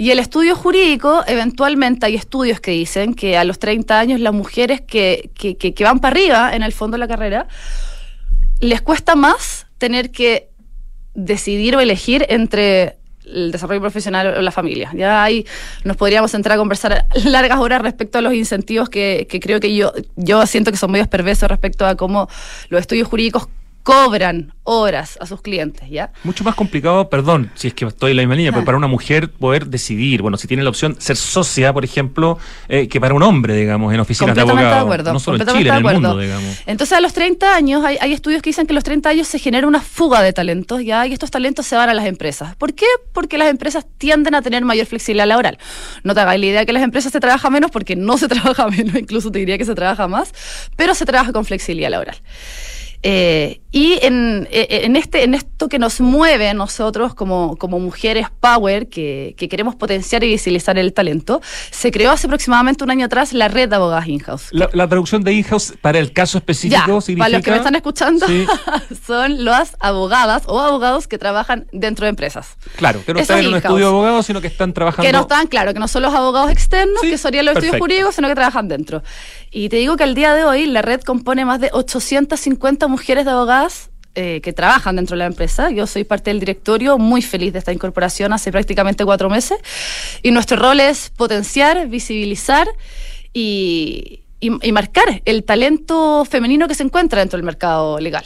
[0.01, 4.33] Y el estudio jurídico, eventualmente hay estudios que dicen que a los 30 años las
[4.33, 7.47] mujeres que, que, que- que van para arriba en el fondo de la carrera,
[8.61, 10.51] les cuesta más tener que
[11.15, 12.95] decidir o elegir entre
[13.25, 14.89] el desarrollo profesional o la familia.
[14.95, 15.45] Ya ahí
[15.83, 19.75] nos podríamos entrar a conversar largas horas respecto a los incentivos que, que creo que
[19.75, 22.29] yo, yo siento que son medios perversos respecto a cómo
[22.69, 23.49] los estudios jurídicos
[23.89, 26.11] cobran horas a sus clientes, ¿ya?
[26.23, 28.85] Mucho más complicado, perdón, si es que estoy en la misma línea, pero para una
[28.85, 32.37] mujer poder decidir, bueno, si tiene la opción ser socia, por ejemplo,
[32.67, 34.85] eh, que para un hombre, digamos, en oficinas de Completamente de abogados.
[34.85, 36.61] acuerdo, no solo en Chile, en el mundo, digamos.
[36.67, 39.27] Entonces a los 30 años hay, hay estudios que dicen que a los 30 años
[39.27, 42.55] se genera una fuga de talentos ya y estos talentos se van a las empresas.
[42.57, 42.85] ¿Por qué?
[43.11, 45.57] Porque las empresas tienden a tener mayor flexibilidad laboral.
[46.03, 48.67] No te hagas la idea que las empresas se trabaja menos porque no se trabaja
[48.67, 50.31] menos, incluso te diría que se trabaja más,
[50.75, 52.17] pero se trabaja con flexibilidad laboral.
[53.01, 57.79] Eh, y en, eh, en, este, en esto que nos mueve a nosotros como, como
[57.79, 61.39] mujeres power, que, que queremos potenciar y visibilizar el talento,
[61.69, 64.47] se creó hace aproximadamente un año atrás la red de abogadas in-house.
[64.51, 67.25] La, la traducción de in-house para el caso Ya, específico significa.
[67.25, 68.45] para los que me están escuchando, Sí.
[69.05, 72.57] son las abogadas o abogados que trabajan dentro de empresas.
[72.75, 75.03] Claro, que no Eso están es en un estudio de abogados, sino que están trabajando.
[75.07, 78.15] Que no están, claro, que no son los abogados externos, que serían los estudios jurídicos,
[78.15, 79.03] sino que trabajan dentro.
[79.51, 83.25] Y te digo que al día de hoy la red compone más de 850 mujeres
[83.25, 85.69] de abogadas eh, que trabajan dentro de la empresa.
[85.69, 89.57] Yo soy parte del directorio, muy feliz de esta incorporación hace prácticamente cuatro meses.
[90.23, 92.67] Y nuestro rol es potenciar, visibilizar
[93.33, 98.25] y, y- y marcar el talento femenino que se encuentra dentro del mercado legal.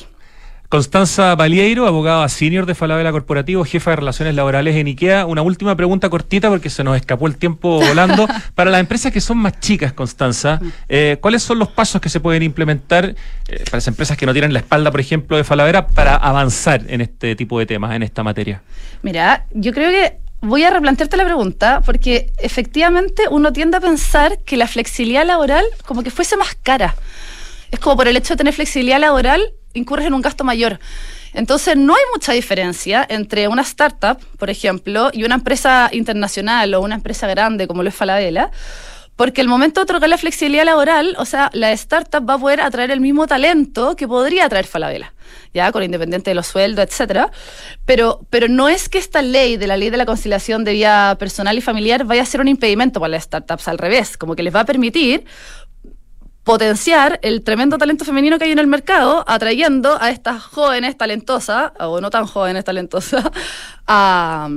[0.74, 5.28] Constanza Balieiro, abogada senior de Falabella Corporativo, jefa de relaciones laborales en IKEA.
[5.28, 8.28] Una última pregunta cortita porque se nos escapó el tiempo volando.
[8.56, 10.60] Para las empresas que son más chicas, Constanza,
[10.90, 14.34] eh, ¿cuáles son los pasos que se pueden implementar eh, para las empresas que no
[14.34, 18.02] tienen la espalda, por ejemplo, de Falabella para avanzar en este tipo de temas, en
[18.02, 18.64] esta materia?
[19.04, 24.40] Mira, yo creo que voy a replantearte la pregunta porque efectivamente uno tiende a pensar
[24.44, 26.96] que la flexibilidad laboral como que fuese más cara.
[27.70, 30.80] Es como por el hecho de tener flexibilidad laboral incurres en un gasto mayor.
[31.34, 36.82] Entonces no hay mucha diferencia entre una startup, por ejemplo, y una empresa internacional o
[36.82, 38.52] una empresa grande como lo es Falabella,
[39.16, 42.62] porque el momento de otorgar la flexibilidad laboral, o sea, la startup va a poder
[42.62, 45.14] atraer el mismo talento que podría atraer Falabella,
[45.54, 47.32] ya con independiente de los sueldos, etcétera.
[47.86, 51.16] Pero, pero no es que esta ley de la ley de la conciliación de vida
[51.20, 54.42] personal y familiar vaya a ser un impedimento para las startups, al revés, como que
[54.42, 55.26] les va a permitir
[56.44, 61.72] potenciar el tremendo talento femenino que hay en el mercado, atrayendo a estas jóvenes talentosas,
[61.80, 63.24] o no tan jóvenes talentosas,
[63.88, 64.50] a,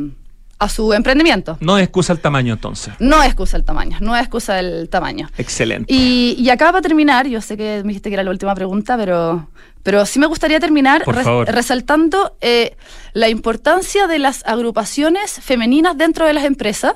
[0.58, 1.58] a su emprendimiento.
[1.60, 2.94] No es excusa el tamaño entonces.
[2.98, 5.28] No es excusa el tamaño, no es excusa el tamaño.
[5.36, 5.92] Excelente.
[5.92, 8.96] Y, y acá para terminar, yo sé que me dijiste que era la última pregunta,
[8.96, 9.48] pero,
[9.82, 11.46] pero sí me gustaría terminar favor.
[11.46, 12.76] resaltando eh,
[13.12, 16.94] la importancia de las agrupaciones femeninas dentro de las empresas,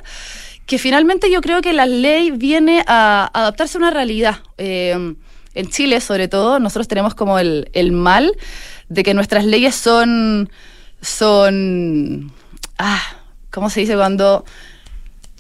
[0.71, 4.37] que finalmente yo creo que la ley viene a adaptarse a una realidad.
[4.57, 5.17] Eh,
[5.53, 8.31] en Chile, sobre todo, nosotros tenemos como el, el mal
[8.89, 10.49] de que nuestras leyes son,
[11.01, 12.31] son,
[12.79, 13.03] ah,
[13.51, 14.45] ¿cómo se dice cuando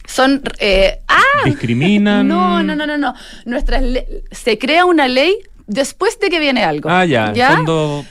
[0.04, 2.26] son, eh, ah, Discriminan.
[2.26, 3.14] no, no, no, no, no.
[3.44, 3.84] Nuestras
[4.32, 5.36] se crea una ley
[5.68, 6.90] después de que viene algo.
[6.90, 7.32] Ah, ya.
[7.54, 8.04] Fondo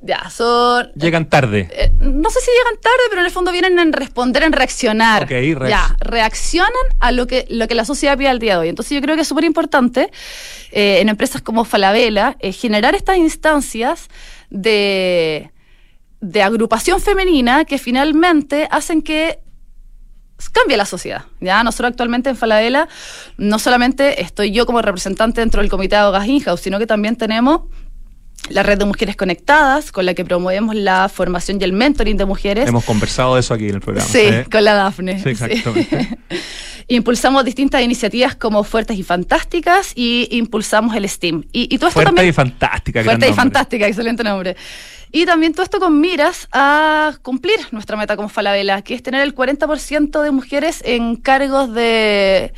[0.00, 0.92] Ya, son.
[0.94, 1.68] llegan tarde.
[1.72, 5.24] eh, no sé si llegan tarde, pero en el fondo vienen en responder, en reaccionar.
[5.24, 6.70] Ok, reacc- ya, reaccionan
[7.00, 8.68] a lo que, lo que la sociedad pide al día de hoy.
[8.68, 10.10] Entonces yo creo que es súper importante
[10.70, 14.08] eh, en empresas como Falabella eh, generar estas instancias
[14.50, 15.50] de,
[16.20, 19.40] de agrupación femenina que finalmente hacen que
[20.52, 21.24] cambie la sociedad.
[21.40, 22.86] Ya nosotros actualmente en Falabella
[23.36, 27.16] no solamente estoy yo como representante dentro del comité de abogadas in-house, sino que también
[27.16, 27.62] tenemos
[28.50, 32.24] la red de mujeres conectadas, con la que promovemos la formación y el mentoring de
[32.24, 32.68] mujeres.
[32.68, 34.08] Hemos conversado de eso aquí en el programa.
[34.08, 34.46] Sí, ¿eh?
[34.50, 35.22] con la Dafne.
[35.22, 36.18] Sí, exactamente.
[36.90, 41.44] Impulsamos distintas iniciativas como Fuertes y Fantásticas y impulsamos el STEAM.
[41.52, 42.28] Y, y todo esto Fuerte también...
[42.28, 43.04] y fantástica.
[43.04, 44.56] Fuerte y fantástica, excelente nombre.
[45.12, 49.22] Y también todo esto con miras a cumplir nuestra meta como Falabella, que es tener
[49.22, 52.54] el 40% de mujeres en cargos de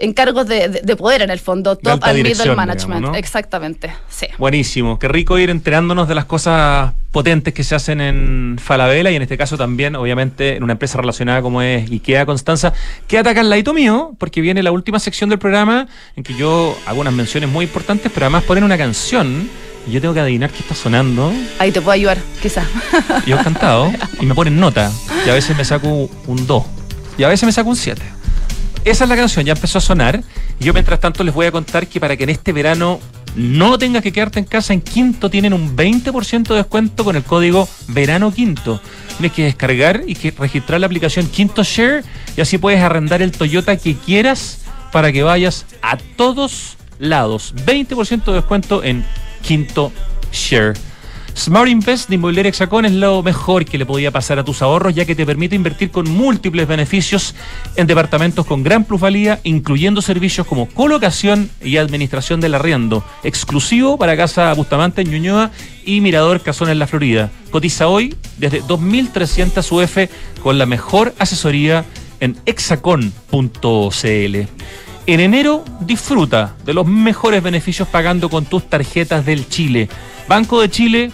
[0.00, 2.96] en cargos de, de- de poder en el fondo, top and middle management.
[3.00, 3.14] digamos, ¿no?
[3.18, 4.26] Exactamente, sí.
[4.38, 9.16] Buenísimo, qué rico ir enterándonos de las cosas potentes que se hacen en Falabella y
[9.16, 12.72] en este caso también, obviamente, en una empresa relacionada como es IKEA Constanza.
[13.06, 15.86] Quédate acá al ladito mío, porque viene la última sección del programa
[16.16, 19.48] en que yo hago unas menciones muy importantes, pero además ponen una canción
[19.88, 21.32] y yo tengo que adivinar qué está sonando.
[21.58, 22.64] Ahí te puedo ayudar, quizás.
[23.26, 23.90] Yo he cantado
[24.20, 24.90] y me ponen nota
[25.26, 26.64] y a veces me saco un 2
[27.18, 28.00] y a veces me saco un 7.
[28.84, 30.22] Esa es la canción, ya empezó a sonar.
[30.58, 33.00] Yo mientras tanto les voy a contar que para que en este verano
[33.36, 37.22] no tengas que quedarte en casa, en Quinto tienen un 20% de descuento con el
[37.22, 38.80] código Verano Quinto.
[39.18, 42.04] Tienes que descargar y que registrar la aplicación Quinto Share
[42.36, 44.60] y así puedes arrendar el Toyota que quieras
[44.92, 47.54] para que vayas a todos lados.
[47.66, 49.04] 20% de descuento en
[49.42, 49.92] Quinto
[50.32, 50.74] Share.
[51.36, 54.94] Smart Invest de Inmobiliaria Hexacón es lo mejor que le podía pasar a tus ahorros,
[54.94, 57.34] ya que te permite invertir con múltiples beneficios
[57.76, 64.16] en departamentos con gran plusvalía, incluyendo servicios como colocación y administración del arriendo, exclusivo para
[64.16, 65.50] Casa Bustamante en Ñuñoa
[65.84, 67.30] y Mirador Casón en la Florida.
[67.50, 71.84] Cotiza hoy desde 2.300 UF con la mejor asesoría
[72.20, 73.10] en hexacon.cl.
[75.06, 79.88] En enero disfruta de los mejores beneficios pagando con tus tarjetas del Chile.
[80.28, 81.10] Banco de Chile,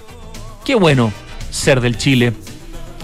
[0.66, 1.12] qué bueno
[1.50, 2.32] ser del Chile.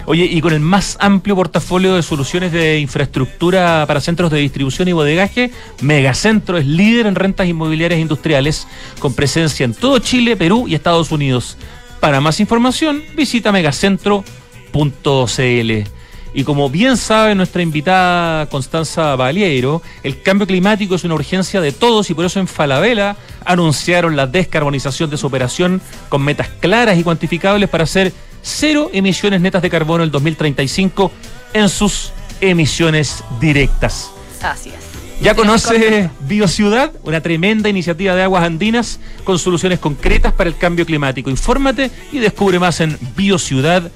[0.05, 4.89] Oye, y con el más amplio portafolio de soluciones de infraestructura para centros de distribución
[4.89, 8.67] y bodegaje, Megacentro es líder en rentas inmobiliarias industriales,
[8.99, 11.57] con presencia en todo Chile, Perú y Estados Unidos.
[12.01, 14.23] Para más información, visita megacentro.cl.
[16.35, 21.73] Y como bien sabe nuestra invitada Constanza Baliero, el cambio climático es una urgencia de
[21.73, 26.99] todos y por eso en Falabella anunciaron la descarbonización de su operación con metas claras
[26.99, 28.13] y cuantificables para hacer
[28.43, 31.13] cero emisiones netas de carbono en el 2035
[31.53, 34.11] en sus emisiones directas.
[34.43, 34.93] Así es.
[35.23, 36.93] ¿Ya conoce BioCiudad?
[37.05, 41.31] Una tremenda iniciativa de aguas andinas con soluciones concretas para el cambio climático.
[41.31, 43.93] Infórmate y descubre más en biociudad.cl.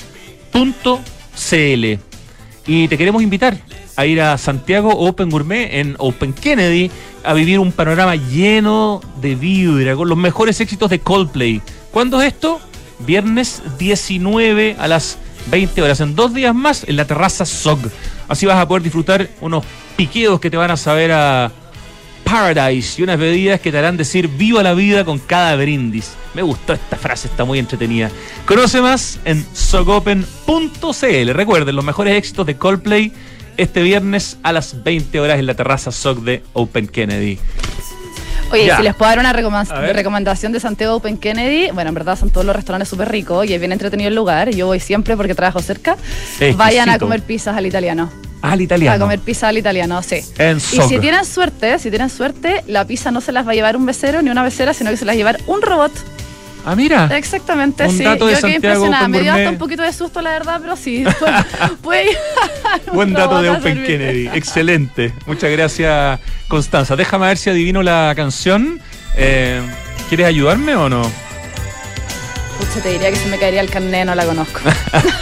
[2.66, 3.56] Y te queremos invitar
[3.96, 6.90] a ir a Santiago Open Gourmet en Open Kennedy
[7.24, 11.62] a vivir un panorama lleno de vibra con los mejores éxitos de Coldplay.
[11.92, 12.60] ¿Cuándo es esto?
[13.00, 15.18] Viernes 19 a las
[15.50, 17.78] 20 horas, en dos días más en la terraza SOG.
[18.28, 19.64] Así vas a poder disfrutar unos
[19.96, 21.52] piqueos que te van a saber a
[22.26, 26.10] Paradise y unas bebidas que te harán decir viva la vida con cada brindis.
[26.34, 28.10] Me gustó esta frase, está muy entretenida.
[28.44, 31.30] Conoce más en sogopen.cl.
[31.32, 33.12] Recuerden los mejores éxitos de Coldplay
[33.56, 37.38] este viernes a las 20 horas en la terraza SOG de Open Kennedy.
[38.50, 38.76] Oye, Ya.
[38.78, 42.44] si les puedo dar una recomendación de Santiago Open Kennedy, bueno, en verdad son todos
[42.44, 44.50] los restaurantes súper ricos y es bien entretenido el lugar.
[44.50, 45.92] Yo voy siempre porque trabajo cerca.
[45.92, 46.58] Exquisito.
[46.58, 48.10] Vayan a comer pizzas al italiano.
[48.52, 48.96] Al italiano.
[48.96, 50.20] A comer pizza al italiano, sí.
[50.38, 53.54] En Y si tienen suerte, si tienen suerte, la pizza no se las va a
[53.54, 55.92] llevar un becero ni una becera, sino que se las va a llevar un robot.
[56.68, 57.08] Ah, mira.
[57.16, 58.02] Exactamente, Un sí.
[58.02, 59.06] dato de Yo quedé impresionada.
[59.06, 61.04] Me dio hasta un poquito de susto, la verdad, pero sí.
[61.82, 62.10] Puede
[62.92, 63.84] Buen dato de Open.
[63.84, 64.28] Kennedy.
[64.34, 65.12] Excelente.
[65.26, 66.18] Muchas gracias,
[66.48, 66.96] Constanza.
[66.96, 68.80] Déjame ver si adivino la canción.
[69.16, 69.60] Eh,
[70.08, 71.08] ¿Quieres ayudarme o no?
[72.58, 74.60] Pucha, te diría que si me caería el carnet, no la conozco.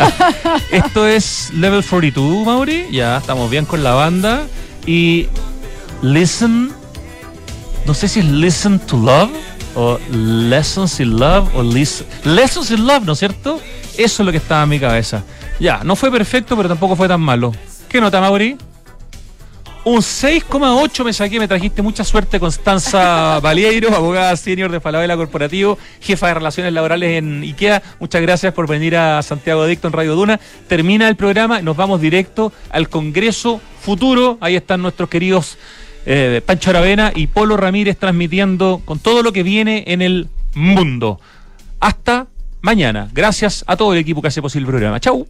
[0.70, 2.86] Esto es Level 42, Mauri.
[2.90, 4.46] Ya estamos bien con la banda.
[4.86, 5.28] Y
[6.02, 6.72] Listen.
[7.86, 9.30] No sé si es Listen to Love
[9.74, 12.06] o Lessons in Love o Listen.
[12.24, 13.60] Lessons in Love, ¿no es cierto?
[13.96, 15.22] Eso es lo que estaba en mi cabeza.
[15.60, 17.52] Ya, no fue perfecto, pero tampoco fue tan malo.
[17.88, 18.56] ¿Qué nota, Mauri?
[19.86, 25.76] Un 6,8 me saqué, me trajiste mucha suerte, Constanza Valieiro, abogada senior de Falabella Corporativo,
[26.00, 27.82] jefa de relaciones laborales en IKEA.
[28.00, 30.40] Muchas gracias por venir a Santiago Adicto en Radio Duna.
[30.68, 34.38] Termina el programa nos vamos directo al Congreso Futuro.
[34.40, 35.58] Ahí están nuestros queridos
[36.06, 41.20] eh, Pancho Aravena y Polo Ramírez transmitiendo con todo lo que viene en el mundo.
[41.78, 42.28] Hasta
[42.62, 43.10] mañana.
[43.12, 44.98] Gracias a todo el equipo que hace posible el programa.
[44.98, 45.26] Chau.